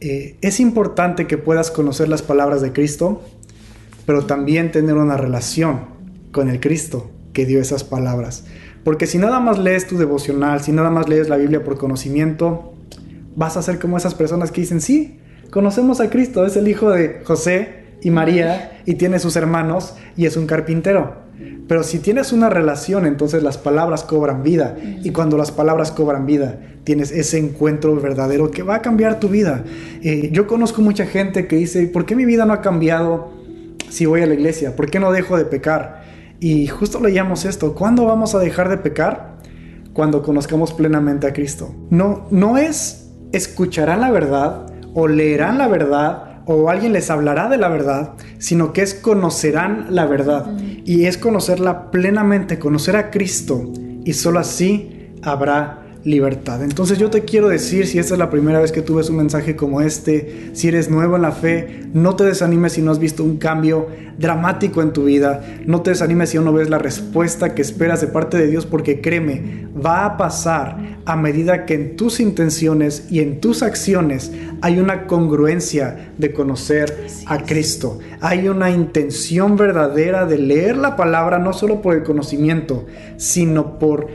[0.00, 3.22] eh, es importante que puedas conocer las palabras de Cristo,
[4.08, 5.80] pero también tener una relación
[6.32, 8.46] con el Cristo que dio esas palabras.
[8.82, 12.72] Porque si nada más lees tu devocional, si nada más lees la Biblia por conocimiento,
[13.36, 15.18] vas a ser como esas personas que dicen, sí,
[15.50, 20.24] conocemos a Cristo, es el hijo de José y María y tiene sus hermanos y
[20.24, 21.28] es un carpintero.
[21.68, 24.78] Pero si tienes una relación, entonces las palabras cobran vida.
[25.04, 29.28] Y cuando las palabras cobran vida, tienes ese encuentro verdadero que va a cambiar tu
[29.28, 29.64] vida.
[30.02, 33.36] Eh, yo conozco mucha gente que dice, ¿por qué mi vida no ha cambiado?
[33.90, 34.76] Si voy a la iglesia?
[34.76, 36.02] ¿Por qué no dejo de pecar?
[36.40, 39.38] Y justo leíamos esto, ¿cuándo vamos a dejar de pecar?
[39.92, 41.74] Cuando conozcamos plenamente a Cristo.
[41.90, 47.58] No, no es escucharán la verdad o leerán la verdad o alguien les hablará de
[47.58, 50.46] la verdad, sino que es conocerán la verdad.
[50.84, 53.70] Y es conocerla plenamente, conocer a Cristo.
[54.04, 56.62] Y solo así habrá libertad.
[56.62, 59.16] Entonces yo te quiero decir, si esta es la primera vez que tú ves un
[59.16, 62.98] mensaje como este, si eres nuevo en la fe, no te desanimes si no has
[62.98, 66.78] visto un cambio dramático en tu vida, no te desanimes si aún no ves la
[66.78, 71.74] respuesta que esperas de parte de Dios, porque créeme, va a pasar a medida que
[71.74, 78.48] en tus intenciones y en tus acciones hay una congruencia de conocer a Cristo, hay
[78.48, 84.08] una intención verdadera de leer la palabra no solo por el conocimiento, sino por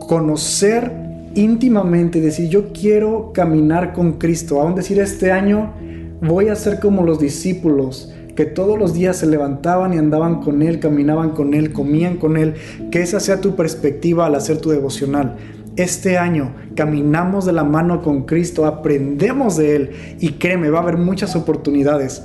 [0.00, 1.09] conocer
[1.40, 5.72] íntimamente, decir, yo quiero caminar con Cristo, aún decir, este año
[6.20, 10.62] voy a ser como los discípulos, que todos los días se levantaban y andaban con
[10.62, 12.54] Él, caminaban con Él, comían con Él,
[12.90, 15.36] que esa sea tu perspectiva al hacer tu devocional.
[15.76, 20.82] Este año caminamos de la mano con Cristo, aprendemos de Él y créeme, va a
[20.82, 22.22] haber muchas oportunidades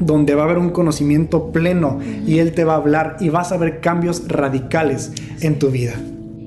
[0.00, 3.52] donde va a haber un conocimiento pleno y Él te va a hablar y vas
[3.52, 5.94] a ver cambios radicales en tu vida.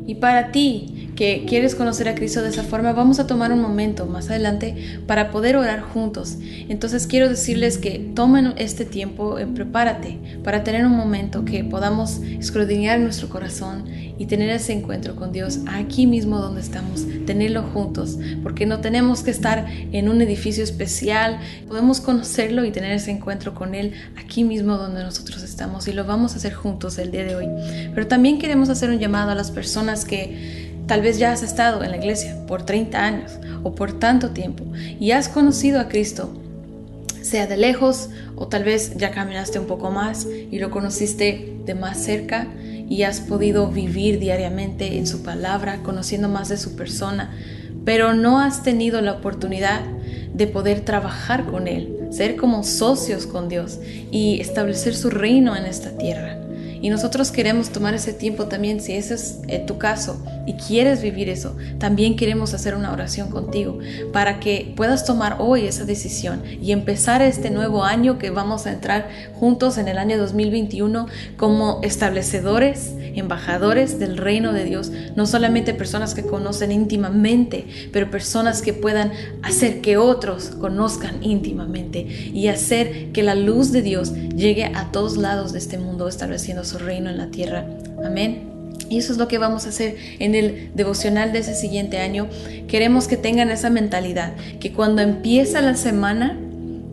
[0.05, 3.59] Y para ti, que quieres conocer a Cristo de esa forma, vamos a tomar un
[3.59, 6.37] momento más adelante para poder orar juntos.
[6.69, 13.01] Entonces quiero decirles que tomen este tiempo, prepárate para tener un momento que podamos escudriñar
[13.01, 13.83] nuestro corazón
[14.17, 19.21] y tener ese encuentro con Dios aquí mismo donde estamos, tenerlo juntos, porque no tenemos
[19.21, 24.45] que estar en un edificio especial, podemos conocerlo y tener ese encuentro con Él aquí
[24.45, 27.47] mismo donde nosotros estamos y lo vamos a hacer juntos el día de hoy.
[27.93, 31.83] Pero también queremos hacer un llamado a las personas que Tal vez ya has estado
[31.83, 34.63] en la iglesia por 30 años o por tanto tiempo
[34.99, 36.33] y has conocido a Cristo,
[37.21, 41.75] sea de lejos o tal vez ya caminaste un poco más y lo conociste de
[41.75, 42.47] más cerca
[42.89, 47.37] y has podido vivir diariamente en su palabra, conociendo más de su persona,
[47.85, 49.81] pero no has tenido la oportunidad
[50.33, 53.77] de poder trabajar con Él, ser como socios con Dios
[54.09, 56.48] y establecer su reino en esta tierra.
[56.81, 61.01] Y nosotros queremos tomar ese tiempo también, si ese es eh, tu caso y quieres
[61.01, 63.79] vivir eso, también queremos hacer una oración contigo
[64.13, 68.71] para que puedas tomar hoy esa decisión y empezar este nuevo año que vamos a
[68.71, 75.73] entrar juntos en el año 2021 como establecedores, embajadores del reino de Dios, no solamente
[75.73, 81.99] personas que conocen íntimamente, pero personas que puedan hacer que otros conozcan íntimamente
[82.33, 86.63] y hacer que la luz de Dios llegue a todos lados de este mundo estableciendo
[86.63, 87.65] su reino en la tierra.
[88.03, 88.49] Amén.
[88.89, 92.27] Y eso es lo que vamos a hacer en el devocional de ese siguiente año.
[92.67, 96.37] Queremos que tengan esa mentalidad, que cuando empieza la semana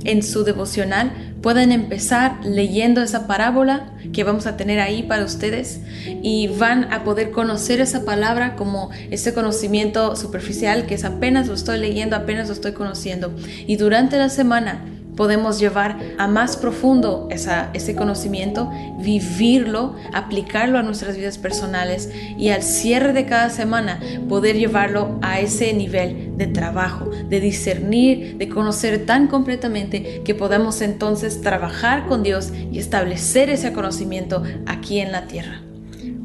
[0.04, 1.12] en su devocional
[1.46, 7.04] puedan empezar leyendo esa parábola que vamos a tener ahí para ustedes y van a
[7.04, 12.48] poder conocer esa palabra como ese conocimiento superficial que es apenas lo estoy leyendo, apenas
[12.48, 13.32] lo estoy conociendo.
[13.64, 14.84] Y durante la semana
[15.16, 22.62] podemos llevar a más profundo ese conocimiento, vivirlo, aplicarlo a nuestras vidas personales y al
[22.62, 29.06] cierre de cada semana poder llevarlo a ese nivel de trabajo, de discernir, de conocer
[29.06, 35.26] tan completamente que podamos entonces trabajar con Dios y establecer ese conocimiento aquí en la
[35.26, 35.62] tierra.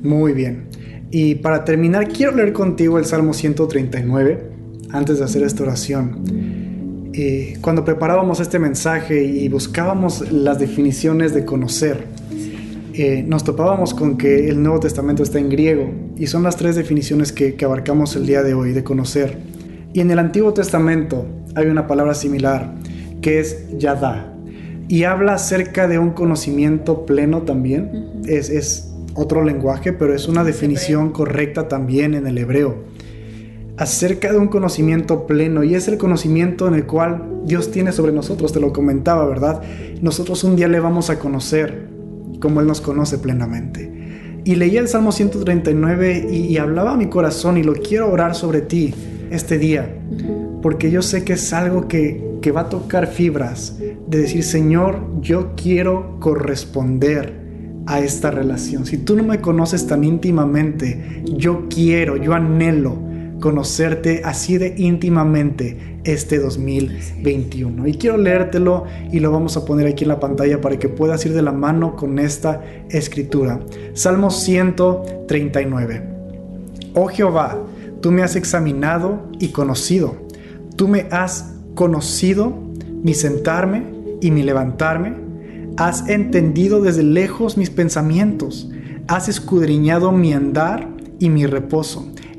[0.03, 0.67] Muy bien.
[1.11, 4.49] Y para terminar, quiero leer contigo el Salmo 139
[4.91, 6.60] antes de hacer esta oración.
[7.13, 12.05] Eh, cuando preparábamos este mensaje y buscábamos las definiciones de conocer,
[12.93, 16.75] eh, nos topábamos con que el Nuevo Testamento está en griego y son las tres
[16.75, 19.37] definiciones que, que abarcamos el día de hoy de conocer.
[19.93, 22.75] Y en el Antiguo Testamento hay una palabra similar
[23.21, 24.33] que es yada
[24.87, 28.21] y habla acerca de un conocimiento pleno también.
[28.25, 32.90] es, es otro lenguaje, pero es una definición correcta también en el hebreo
[33.81, 38.11] acerca de un conocimiento pleno y es el conocimiento en el cual Dios tiene sobre
[38.11, 39.63] nosotros, te lo comentaba, ¿verdad?
[40.01, 41.87] Nosotros un día le vamos a conocer
[42.39, 43.91] como Él nos conoce plenamente.
[44.43, 48.61] Y leí el Salmo 139 y, hablaba a mi corazón y lo quiero orar sobre
[48.61, 48.93] ti
[49.31, 49.91] este día,
[50.61, 55.07] porque yo sé que es algo que, que va a tocar fibras, de decir, Señor,
[55.21, 57.33] yo quiero corresponder
[57.87, 58.85] a esta relación.
[58.85, 63.09] Si tú no me conoces tan íntimamente, yo quiero, yo anhelo
[63.41, 67.87] conocerte así de íntimamente este 2021.
[67.87, 71.25] Y quiero leértelo y lo vamos a poner aquí en la pantalla para que puedas
[71.25, 73.59] ir de la mano con esta escritura.
[73.93, 76.03] Salmo 139.
[76.93, 77.59] Oh Jehová,
[77.99, 80.15] tú me has examinado y conocido.
[80.77, 82.53] Tú me has conocido
[83.03, 83.83] mi sentarme
[84.21, 85.15] y mi levantarme.
[85.77, 88.69] Has entendido desde lejos mis pensamientos.
[89.07, 90.87] Has escudriñado mi andar
[91.19, 92.11] y mi reposo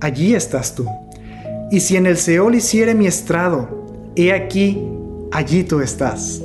[0.00, 0.86] allí estás tú.
[1.70, 4.82] Y si en el Seol hiciere mi estrado, he aquí,
[5.32, 6.40] allí tú estás.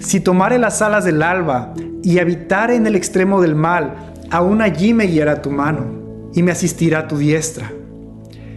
[0.00, 4.94] Si tomare las alas del alba y habitare en el extremo del mal, aún allí
[4.94, 7.72] me guiará tu mano y me asistirá tu diestra.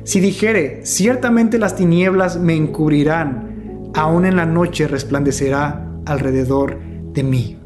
[0.03, 6.79] Si dijere, ciertamente las tinieblas me encubrirán, aún en la noche resplandecerá alrededor
[7.13, 7.57] de mí.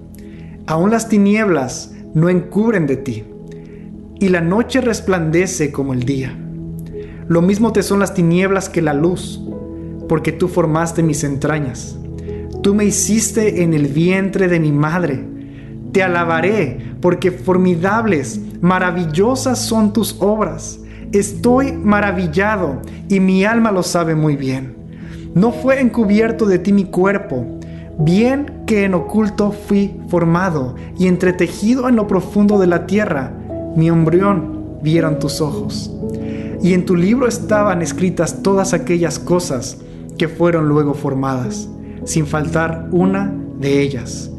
[0.65, 3.23] Aún las tinieblas no encubren de ti,
[4.19, 6.37] y la noche resplandece como el día.
[7.27, 9.41] Lo mismo te son las tinieblas que la luz,
[10.09, 11.97] porque tú formaste mis entrañas.
[12.61, 15.25] Tú me hiciste en el vientre de mi madre.
[15.91, 20.79] Te alabaré, porque formidables, maravillosas son tus obras.
[21.13, 24.75] Estoy maravillado, y mi alma lo sabe muy bien.
[25.33, 27.45] No fue encubierto de ti mi cuerpo,
[27.99, 33.33] bien que en oculto fui formado y entretejido en lo profundo de la tierra.
[33.75, 35.91] Mi embrión vieron tus ojos.
[36.63, 39.79] Y en tu libro estaban escritas todas aquellas cosas
[40.17, 41.67] que fueron luego formadas
[42.05, 44.31] sin faltar una de ellas.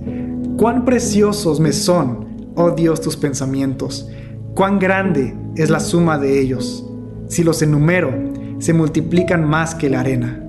[0.56, 4.08] Cuán preciosos me son, oh Dios, tus pensamientos,
[4.54, 6.88] cuán grande es la suma de ellos.
[7.28, 8.10] Si los enumero,
[8.58, 10.42] se multiplican más que la arena.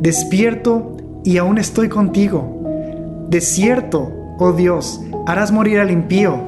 [0.00, 3.26] Despierto y aún estoy contigo.
[3.28, 6.40] De cierto, oh Dios, harás morir al impío.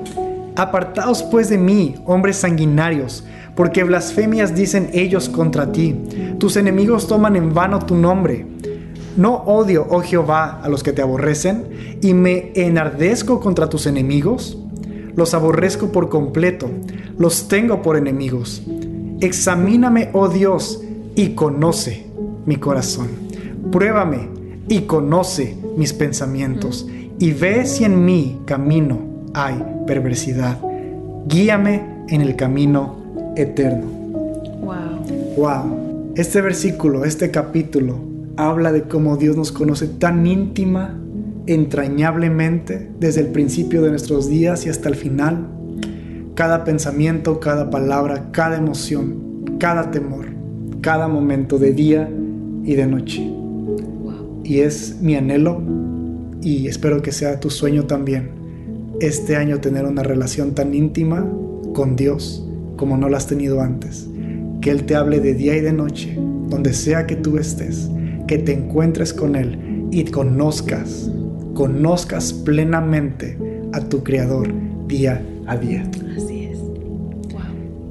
[0.55, 3.25] Apartaos pues de mí, hombres sanguinarios,
[3.59, 5.93] porque blasfemias dicen ellos contra ti.
[6.39, 8.47] Tus enemigos toman en vano tu nombre.
[9.17, 14.57] No odio, oh Jehová, a los que te aborrecen, y me enardezco contra tus enemigos.
[15.17, 16.71] Los aborrezco por completo,
[17.19, 18.63] los tengo por enemigos.
[19.21, 20.81] Examíname, oh Dios,
[21.17, 22.07] y conoce
[22.47, 23.09] mi corazón.
[23.73, 24.29] Pruébame
[24.69, 26.87] y conoce mis pensamientos,
[27.19, 29.01] y ve si en mi camino
[29.35, 30.61] hay perversidad.
[31.27, 32.98] Guíame en el camino
[33.39, 33.87] eterno.
[34.61, 35.37] Wow.
[35.37, 36.13] Wow.
[36.17, 37.97] Este versículo, este capítulo,
[38.37, 40.99] habla de cómo Dios nos conoce tan íntima,
[41.47, 45.47] entrañablemente, desde el principio de nuestros días y hasta el final.
[46.35, 50.27] Cada pensamiento, cada palabra, cada emoción, cada temor,
[50.81, 52.11] cada momento de día
[52.65, 53.33] y de noche.
[54.43, 55.63] Y es mi anhelo
[56.43, 58.31] y espero que sea tu sueño también,
[59.01, 61.27] este año tener una relación tan íntima
[61.75, 62.48] con Dios
[62.79, 64.09] como no la has tenido antes.
[64.63, 66.17] Que Él te hable de día y de noche,
[66.49, 67.91] donde sea que tú estés
[68.29, 71.11] que te encuentres con Él y conozcas,
[71.55, 73.37] conozcas plenamente
[73.73, 74.53] a tu Creador
[74.87, 75.91] día a día.
[76.17, 76.59] Así es.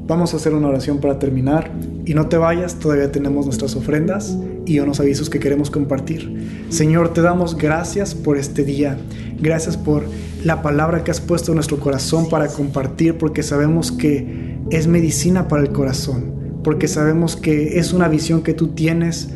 [0.05, 1.69] Vamos a hacer una oración para terminar
[2.05, 6.65] y no te vayas, todavía tenemos nuestras ofrendas y unos avisos que queremos compartir.
[6.69, 8.97] Señor, te damos gracias por este día,
[9.41, 10.03] gracias por
[10.45, 15.47] la palabra que has puesto en nuestro corazón para compartir, porque sabemos que es medicina
[15.47, 19.29] para el corazón, porque sabemos que es una visión que tú tienes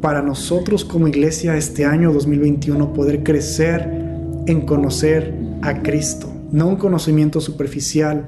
[0.00, 3.88] para nosotros como iglesia este año 2021 poder crecer
[4.46, 6.32] en conocer a Cristo.
[6.50, 8.26] No un conocimiento superficial,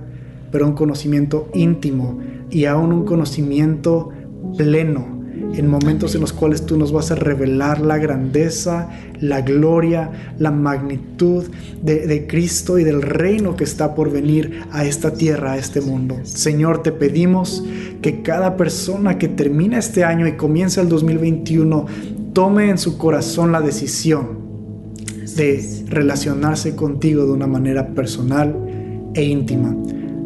[0.50, 2.18] pero un conocimiento íntimo
[2.50, 4.10] y aún un conocimiento
[4.56, 5.13] pleno
[5.56, 8.88] en momentos en los cuales tú nos vas a revelar la grandeza,
[9.20, 11.44] la gloria, la magnitud
[11.82, 16.18] de, Cristo y del reino que está por venir a esta tierra, a este mundo.
[16.24, 17.64] Señor, te pedimos
[18.02, 21.86] que cada persona que termina este año y comienza el 2021
[22.32, 24.44] tome en su corazón la decisión
[25.36, 28.54] de relacionarse contigo de una manera personal
[29.14, 29.76] e íntima.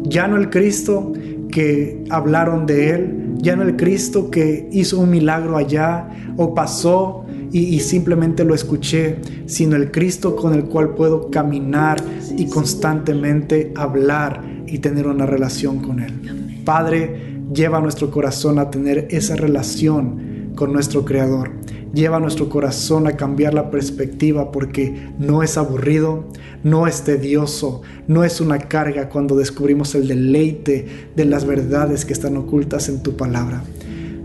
[0.03, 1.13] Ya no el Cristo
[1.51, 7.25] que hablaron de Él, ya no el Cristo que hizo un milagro allá o pasó
[7.51, 9.17] y, simplemente lo escuché,
[9.47, 11.97] sino el Cristo con el cual puedo caminar
[12.37, 16.61] y constantemente hablar y tener una relación con Él.
[16.63, 21.51] Padre, lleva nuestro corazón a tener esa relación con nuestro Creador
[21.93, 26.25] lleva nuestro corazón a cambiar la perspectiva porque no es aburrido,
[26.63, 32.13] no es tedioso, no es una carga cuando descubrimos el deleite de las verdades que
[32.13, 33.63] están ocultas en tu palabra.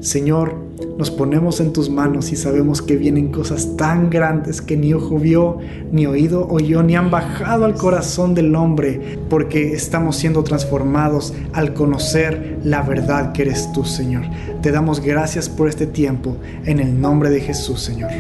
[0.05, 0.59] Señor,
[0.99, 5.19] nos ponemos en tus manos y sabemos que vienen cosas tan grandes que ni ojo
[5.19, 5.61] vio,
[5.93, 11.73] ni oído oyó, ni han bajado al corazón del hombre, porque estamos siendo transformados al
[11.73, 14.25] conocer la verdad que eres tú, Señor.
[14.61, 16.37] Te damos gracias por este tiempo,
[16.67, 18.11] en el nombre de Jesús, Señor.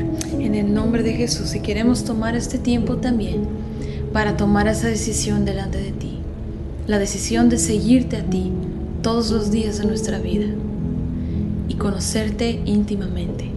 [0.40, 3.42] En el nombre de Jesús, y queremos tomar este tiempo también
[4.10, 6.20] para tomar esa decisión delante de ti,
[6.86, 8.52] la decisión de seguirte a ti
[9.02, 10.46] todos los días de nuestra vida
[11.74, 13.50] conocerte íntimamente.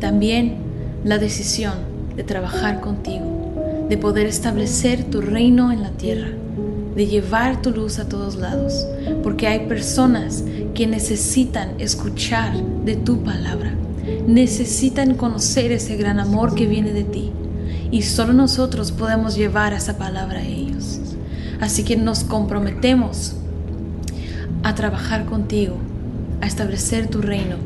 [0.00, 0.56] También
[1.04, 1.74] la decisión
[2.16, 6.28] de trabajar contigo, de poder establecer tu reino en la tierra,
[6.94, 8.86] de llevar tu luz a todos lados,
[9.22, 10.44] porque hay personas
[10.74, 12.52] que necesitan escuchar
[12.84, 13.72] de tu palabra,
[14.26, 17.32] necesitan conocer ese gran amor que viene de ti,
[17.90, 21.00] y solo nosotros podemos llevar esa palabra a ellos.
[21.60, 23.36] Así que nos comprometemos
[24.62, 25.76] a trabajar contigo,
[26.48, 27.56] establecer tu reino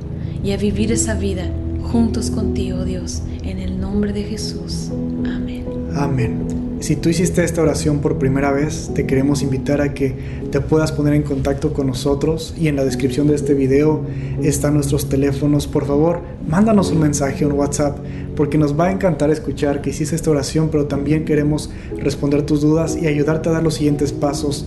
[0.45, 1.51] y a vivir esa vida
[1.83, 4.91] juntos contigo, Dios, en el nombre de Jesús.
[5.25, 5.65] Amén.
[5.95, 6.63] Amén.
[6.83, 10.17] Si tú hiciste esta oración por primera vez, te queremos invitar a que
[10.51, 14.05] te puedas poner en contacto con nosotros y en la descripción de este video
[14.43, 15.69] están nuestros teléfonos.
[15.69, 17.99] Por favor, mándanos un mensaje, un WhatsApp,
[18.35, 22.63] porque nos va a encantar escuchar que hiciste esta oración, pero también queremos responder tus
[22.63, 24.67] dudas y ayudarte a dar los siguientes pasos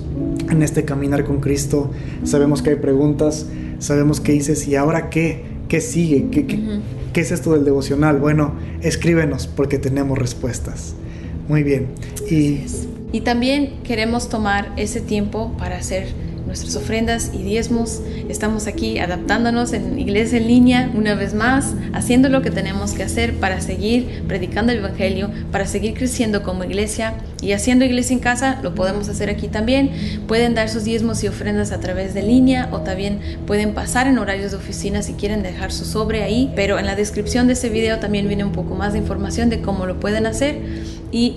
[0.49, 1.91] en este caminar con Cristo.
[2.24, 3.45] Sabemos que hay preguntas,
[3.86, 5.43] sabemos que dices, ¿y ahora qué?
[5.67, 6.27] ¿Qué sigue?
[6.29, 6.45] ¿Qué,
[7.13, 8.19] qué es esto del devocional?
[8.19, 10.95] Bueno, escríbenos porque tenemos respuestas.
[11.47, 11.88] Muy bien.
[12.29, 12.61] Y,
[13.11, 16.07] y también queremos tomar ese tiempo para hacer
[16.55, 17.99] nuestras ofrendas y diezmos.
[18.29, 23.03] Estamos aquí adaptándonos en iglesia en línea una vez más, haciendo lo que tenemos que
[23.03, 28.21] hacer para seguir predicando el Evangelio, para seguir creciendo como iglesia y haciendo iglesia en
[28.21, 29.91] casa, lo podemos hacer aquí también.
[30.29, 34.17] Pueden dar sus diezmos y ofrendas a través de línea o también pueden pasar en
[34.17, 37.67] horarios de oficina si quieren dejar su sobre ahí, pero en la descripción de este
[37.67, 40.57] video también viene un poco más de información de cómo lo pueden hacer
[41.11, 41.35] y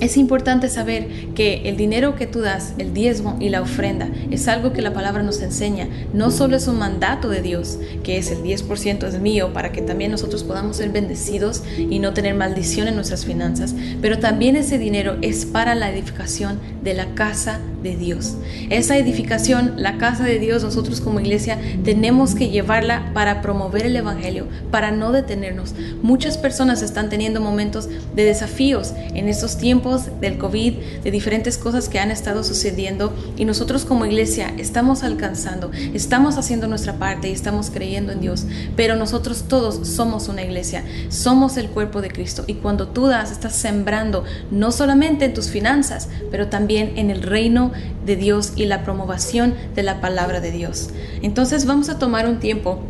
[0.00, 4.46] es importante saber que el dinero que tú das, el diezmo y la ofrenda, es
[4.46, 5.88] algo que la palabra nos enseña.
[6.12, 9.82] No solo es un mandato de Dios, que es el 10% es mío, para que
[9.82, 14.78] también nosotros podamos ser bendecidos y no tener maldición en nuestras finanzas, pero también ese
[14.78, 18.36] dinero es para la edificación de la casa de Dios.
[18.70, 23.96] Esa edificación, la casa de Dios, nosotros como iglesia tenemos que llevarla para promover el
[23.96, 25.74] Evangelio, para no detenernos.
[26.02, 31.88] Muchas personas están teniendo momentos de desafíos en estos tiempos del COVID, de diferentes cosas
[31.88, 37.32] que han estado sucediendo y nosotros como iglesia estamos alcanzando, estamos haciendo nuestra parte y
[37.32, 38.44] estamos creyendo en Dios,
[38.76, 43.32] pero nosotros todos somos una iglesia, somos el cuerpo de Cristo y cuando tú das,
[43.32, 47.72] estás sembrando no solamente en tus finanzas, pero también en el reino
[48.04, 50.90] de Dios y la promoción de la palabra de Dios.
[51.22, 52.82] Entonces vamos a tomar un tiempo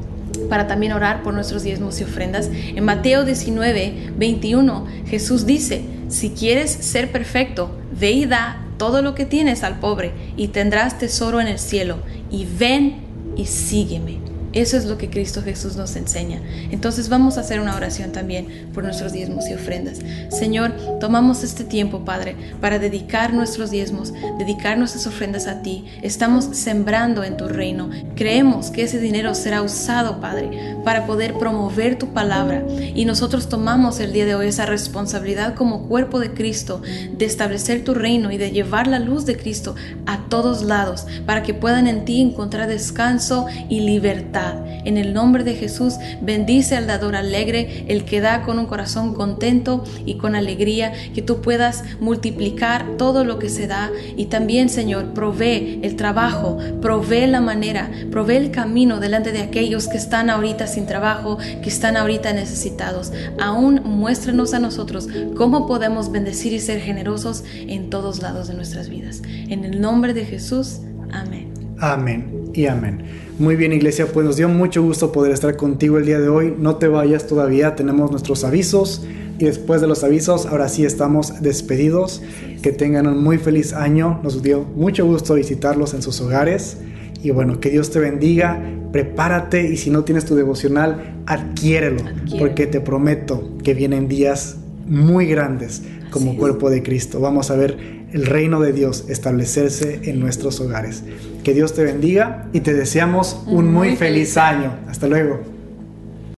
[0.49, 2.51] para también orar por nuestros diezmos y ofrendas.
[2.53, 9.15] En Mateo 19, 21, Jesús dice, si quieres ser perfecto, ve y da todo lo
[9.15, 11.99] que tienes al pobre y tendrás tesoro en el cielo.
[12.31, 13.01] Y ven
[13.37, 14.28] y sígueme.
[14.59, 16.43] Eso es lo que Cristo Jesús nos enseña.
[16.73, 20.01] Entonces vamos a hacer una oración también por nuestros diezmos y ofrendas.
[20.31, 25.85] Señor, tomamos este tiempo, Padre, para dedicar nuestros diezmos, dedicar nuestras ofrendas a ti.
[26.03, 27.89] Estamos sembrando en tu reino.
[28.17, 30.51] Creemos que ese dinero será usado, Padre,
[30.85, 32.65] para poder promover tu palabra.
[32.97, 36.83] Y nosotros tomamos el día de hoy esa responsabilidad como cuerpo de Cristo
[37.17, 41.45] de establecer tu reino y de llevar la luz de Cristo a todos lados para
[41.45, 44.48] que puedan en ti encontrar descanso y libertad
[44.85, 49.15] en el nombre de Jesús, bendice al dador alegre, el que da con un corazón
[49.15, 54.69] contento y con alegría, que tú puedas multiplicar todo lo que se da y también,
[54.69, 60.31] Señor, provee el trabajo, provee la manera, provee el camino delante de aquellos que están
[60.31, 63.13] ahorita sin trabajo, que están ahorita necesitados.
[63.41, 68.89] Aún muéstranos a nosotros cómo podemos bendecir y ser generosos en todos lados de nuestras
[68.89, 69.23] vidas.
[69.49, 70.81] En el nombre de Jesús,
[71.13, 71.53] amén.
[71.81, 73.28] Amén y amén.
[73.39, 76.53] Muy bien iglesia, pues nos dio mucho gusto poder estar contigo el día de hoy.
[76.59, 79.07] No te vayas todavía, tenemos nuestros avisos
[79.39, 82.21] y después de los avisos, ahora sí estamos despedidos.
[82.63, 84.19] Que tengan un muy feliz año.
[84.25, 86.79] Nos dio mucho gusto visitarlos en sus hogares.
[87.23, 88.61] Y bueno, que Dios te bendiga,
[88.91, 92.03] prepárate y si no tienes tu devocional, adquiérelo,
[92.41, 97.21] porque te prometo que vienen días muy grandes como cuerpo de Cristo.
[97.21, 97.77] Vamos a ver
[98.13, 101.05] el reino de Dios establecerse en nuestros hogares.
[101.49, 104.71] Que Dios te bendiga y te deseamos un muy feliz año.
[104.87, 105.41] Hasta luego.